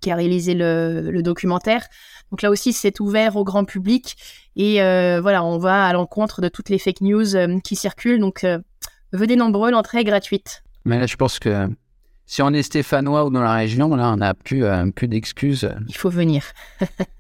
qui 0.02 0.12
a 0.12 0.16
réalisé 0.16 0.54
le, 0.54 1.10
le, 1.12 1.24
documentaire. 1.24 1.88
Donc 2.30 2.42
là 2.42 2.50
aussi, 2.50 2.74
c'est 2.74 3.00
ouvert 3.00 3.36
au 3.38 3.44
grand 3.44 3.66
public. 3.66 4.16
Et 4.56 4.76
voilà, 5.22 5.44
on 5.44 5.58
va 5.58 5.86
à 5.86 5.94
l'encontre 5.94 6.42
de 6.42 6.50
toutes 6.50 6.70
les 6.70 6.80
fake 6.80 7.02
news 7.02 7.60
qui 7.64 7.76
circulent. 7.76 8.20
Donc, 8.20 8.46
venez 9.12 9.36
nombreux, 9.36 9.72
l'entrée 9.72 10.00
est 10.00 10.06
gratuite. 10.06 10.65
Mais 10.86 11.00
là, 11.00 11.08
je 11.08 11.16
pense 11.16 11.40
que 11.40 11.68
si 12.26 12.42
on 12.42 12.50
est 12.52 12.64
stéphanois 12.64 13.26
ou 13.26 13.30
dans 13.30 13.42
la 13.42 13.54
région, 13.54 13.96
là, 13.96 14.12
on 14.12 14.18
n'a 14.18 14.34
plus, 14.34 14.64
euh, 14.64 14.90
plus 14.92 15.08
d'excuses. 15.08 15.70
Il 15.88 15.96
faut 15.96 16.10
venir. 16.10 16.44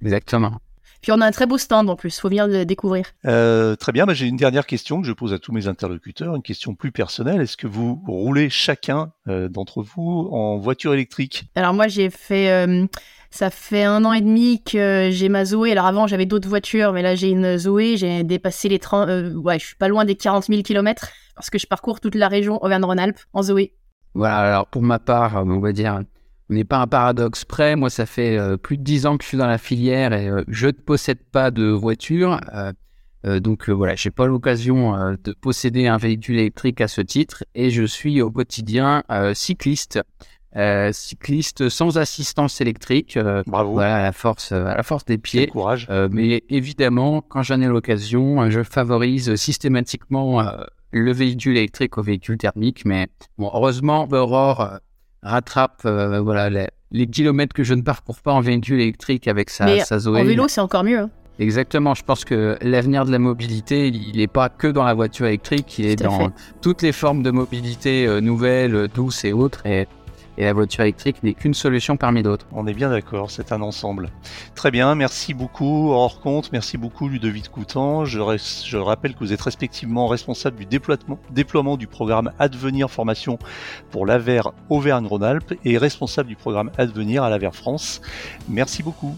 Exactement. 0.01 0.59
Puis 1.05 1.11
on 1.11 1.21
a 1.21 1.27
un 1.27 1.31
très 1.31 1.45
beau 1.45 1.59
stand 1.59 1.87
en 1.87 1.95
plus, 1.95 2.19
faut 2.19 2.29
venir 2.29 2.47
le 2.47 2.65
découvrir. 2.65 3.05
Euh, 3.27 3.75
très 3.75 3.91
bien, 3.91 4.07
bah, 4.07 4.15
j'ai 4.15 4.25
une 4.25 4.37
dernière 4.37 4.65
question 4.65 5.01
que 5.01 5.05
je 5.05 5.13
pose 5.13 5.33
à 5.33 5.37
tous 5.37 5.51
mes 5.51 5.67
interlocuteurs, 5.67 6.35
une 6.35 6.41
question 6.41 6.73
plus 6.73 6.91
personnelle. 6.91 7.41
Est-ce 7.41 7.57
que 7.57 7.67
vous 7.67 8.01
roulez 8.07 8.49
chacun 8.49 9.11
euh, 9.27 9.47
d'entre 9.47 9.83
vous 9.83 10.29
en 10.31 10.57
voiture 10.57 10.95
électrique? 10.95 11.43
Alors 11.53 11.75
moi 11.75 11.87
j'ai 11.87 12.09
fait, 12.09 12.49
euh, 12.49 12.87
ça 13.29 13.51
fait 13.51 13.83
un 13.83 14.03
an 14.03 14.13
et 14.13 14.21
demi 14.21 14.63
que 14.63 15.09
j'ai 15.11 15.29
ma 15.29 15.45
Zoé. 15.45 15.73
Alors 15.73 15.85
avant 15.85 16.07
j'avais 16.07 16.25
d'autres 16.25 16.49
voitures, 16.49 16.91
mais 16.91 17.03
là 17.03 17.13
j'ai 17.13 17.29
une 17.29 17.55
Zoé, 17.55 17.97
j'ai 17.97 18.23
dépassé 18.23 18.67
les 18.67 18.79
30, 18.79 19.07
euh, 19.07 19.33
ouais 19.35 19.59
je 19.59 19.65
suis 19.67 19.75
pas 19.75 19.89
loin 19.89 20.05
des 20.05 20.15
40 20.15 20.45
000 20.45 20.63
kilomètres 20.63 21.09
parce 21.35 21.51
que 21.51 21.59
je 21.59 21.67
parcours 21.67 21.99
toute 21.99 22.15
la 22.15 22.29
région 22.29 22.57
Auvergne-Rhône-Alpes 22.63 23.19
en 23.31 23.43
Zoé. 23.43 23.75
Voilà, 24.15 24.37
alors 24.37 24.65
pour 24.65 24.81
ma 24.81 24.97
part, 24.97 25.43
on 25.45 25.59
va 25.59 25.71
dire, 25.71 26.01
on 26.49 26.53
n'est 26.53 26.63
pas 26.63 26.77
un 26.77 26.87
paradoxe 26.87 27.45
près. 27.45 27.75
Moi, 27.75 27.89
ça 27.89 28.05
fait 28.05 28.37
euh, 28.37 28.57
plus 28.57 28.77
de 28.77 28.83
dix 28.83 29.05
ans 29.05 29.17
que 29.17 29.23
je 29.23 29.29
suis 29.29 29.37
dans 29.37 29.47
la 29.47 29.57
filière 29.57 30.13
et 30.13 30.29
euh, 30.29 30.43
je 30.47 30.67
ne 30.67 30.71
possède 30.71 31.23
pas 31.31 31.51
de 31.51 31.65
voiture. 31.65 32.39
Euh, 32.53 33.39
donc 33.39 33.69
voilà, 33.69 33.95
j'ai 33.95 34.11
pas 34.11 34.27
l'occasion 34.27 35.17
de 35.23 35.33
posséder 35.33 35.87
un 35.87 35.97
véhicule 35.97 36.37
électrique 36.37 36.79
à 36.79 36.87
ce 36.87 37.01
titre 37.01 37.43
et 37.55 37.71
je 37.71 37.83
suis 37.83 38.21
au 38.21 38.29
quotidien 38.29 39.03
cycliste. 39.33 39.99
cycliste 40.91 41.69
sans 41.69 41.97
assistance 41.97 42.61
électrique, 42.61 43.17
Bravo. 43.47 43.71
voilà 43.71 43.95
à 43.95 44.03
la 44.03 44.11
force, 44.11 44.51
à 44.51 44.75
la 44.75 44.83
force 44.83 45.05
des 45.05 45.17
pieds. 45.17 45.47
courage. 45.47 45.87
mais 46.11 46.43
évidemment, 46.49 47.21
quand 47.21 47.41
j'en 47.41 47.59
ai 47.61 47.65
l'occasion, 47.65 48.47
je 48.51 48.61
favorise 48.61 49.33
systématiquement 49.33 50.43
le 50.95 51.11
véhicule 51.11 51.57
électrique 51.57 51.97
au 51.97 52.01
véhicule 52.01 52.37
thermique. 52.37 52.83
Mais 52.85 53.07
bon, 53.37 53.49
heureusement, 53.53 54.07
Aurore 54.11 54.61
euh, 54.61 54.77
rattrape 55.25 55.81
euh, 55.85 56.21
voilà, 56.21 56.49
les, 56.49 56.67
les 56.91 57.07
kilomètres 57.07 57.53
que 57.53 57.63
je 57.63 57.73
ne 57.73 57.81
parcours 57.81 58.19
pas 58.21 58.31
en 58.31 58.41
véhicule 58.41 58.79
électrique 58.79 59.27
avec 59.27 59.49
sa, 59.49 59.65
Mais 59.65 59.79
sa 59.81 59.99
Zoé. 59.99 60.21
En 60.21 60.23
vélo 60.23 60.47
c'est 60.47 60.61
encore 60.61 60.83
mieux. 60.83 60.99
hein. 60.99 61.09
Exactement, 61.37 61.93
je 61.95 62.03
pense 62.03 62.23
que 62.23 62.57
l'avenir 62.61 63.03
de 63.03 63.11
la 63.11 63.19
mobilité, 63.19 63.87
il 63.89 64.15
n'est 64.17 64.27
pas 64.27 64.47
que 64.47 64.67
dans 64.67 64.85
la 64.85 64.93
voiture 64.93 65.25
électrique, 65.25 65.77
il 65.79 65.87
est 65.87 65.95
dans 65.97 66.17
fait. 66.17 66.33
toutes 66.61 66.81
les 66.81 66.93
formes 66.93 67.23
de 67.23 67.31
mobilité 67.31 68.07
euh, 68.07 68.21
nouvelles, 68.21 68.87
douces 68.93 69.25
et 69.25 69.33
autres. 69.33 69.65
Et, 69.65 69.85
et 70.37 70.45
la 70.45 70.53
voiture 70.53 70.83
électrique 70.83 71.23
n'est 71.23 71.33
qu'une 71.33 71.53
solution 71.53 71.97
parmi 71.97 72.23
d'autres. 72.23 72.45
On 72.51 72.67
est 72.67 72.73
bien 72.73 72.89
d'accord, 72.89 73.31
c'est 73.31 73.51
un 73.51 73.61
ensemble. 73.61 74.09
Très 74.55 74.71
bien, 74.71 74.95
merci 74.95 75.33
beaucoup 75.33 75.91
hors 75.91 76.19
compte, 76.19 76.51
merci 76.51 76.77
beaucoup 76.77 77.07
Ludovic 77.07 77.49
Coutan. 77.49 78.05
Je, 78.05 78.77
rappelle 78.77 79.13
que 79.13 79.19
vous 79.19 79.33
êtes 79.33 79.41
respectivement 79.41 80.07
responsable 80.07 80.57
du 80.57 80.65
déploiement, 80.65 81.19
déploiement 81.31 81.77
du 81.77 81.87
programme 81.87 82.31
Advenir 82.39 82.89
Formation 82.89 83.39
pour 83.91 84.05
l'AVER 84.05 84.41
Auvergne-Rhône-Alpes 84.69 85.53
et 85.63 85.77
responsable 85.77 86.29
du 86.29 86.35
programme 86.35 86.71
Advenir 86.77 87.23
à 87.23 87.29
l'AVER 87.29 87.51
France. 87.53 88.01
Merci 88.49 88.83
beaucoup. 88.83 89.15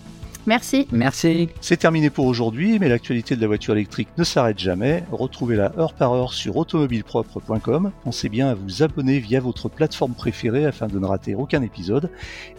Merci. 0.47 0.87
Merci. 0.93 1.49
C'est 1.59 1.75
terminé 1.75 2.09
pour 2.09 2.25
aujourd'hui, 2.25 2.79
mais 2.79 2.87
l'actualité 2.87 3.35
de 3.35 3.41
la 3.41 3.47
voiture 3.47 3.73
électrique 3.73 4.07
ne 4.17 4.23
s'arrête 4.23 4.57
jamais. 4.57 5.03
Retrouvez-la 5.11 5.73
heure 5.77 5.93
par 5.93 6.13
heure 6.13 6.33
sur 6.33 6.55
automobilepropre.com. 6.55 7.91
Pensez 8.05 8.29
bien 8.29 8.47
à 8.47 8.53
vous 8.53 8.81
abonner 8.81 9.19
via 9.19 9.41
votre 9.41 9.67
plateforme 9.67 10.13
préférée 10.13 10.65
afin 10.65 10.87
de 10.87 10.99
ne 10.99 11.05
rater 11.05 11.35
aucun 11.35 11.61
épisode. 11.61 12.09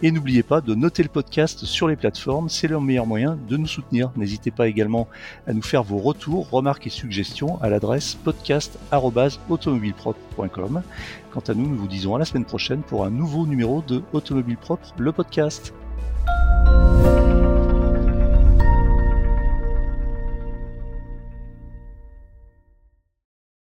Et 0.03 0.11
n'oubliez 0.11 0.43
pas 0.43 0.61
de 0.61 0.75
noter 0.75 1.01
le 1.01 1.09
podcast 1.09 1.65
sur 1.65 1.87
les 1.87 1.95
plateformes, 1.95 2.47
c'est 2.47 2.67
le 2.67 2.79
meilleur 2.79 3.07
moyen 3.07 3.39
de 3.49 3.57
nous 3.57 3.65
soutenir. 3.65 4.11
N'hésitez 4.15 4.51
pas 4.51 4.67
également 4.67 5.07
à 5.47 5.53
nous 5.53 5.63
faire 5.63 5.81
vos 5.81 5.97
retours, 5.97 6.47
remarques 6.51 6.85
et 6.85 6.91
suggestions 6.91 7.59
à 7.59 7.69
l'adresse 7.69 8.13
podcast.automobilepropre.com. 8.23 10.83
Quant 11.31 11.43
à 11.47 11.55
nous, 11.55 11.67
nous 11.67 11.77
vous 11.77 11.87
disons 11.87 12.13
à 12.13 12.19
la 12.19 12.25
semaine 12.25 12.45
prochaine 12.45 12.83
pour 12.83 13.03
un 13.03 13.09
nouveau 13.09 13.47
numéro 13.47 13.83
de 13.87 14.03
Automobile 14.13 14.57
Propre, 14.57 14.93
le 14.99 15.11
podcast. 15.11 15.73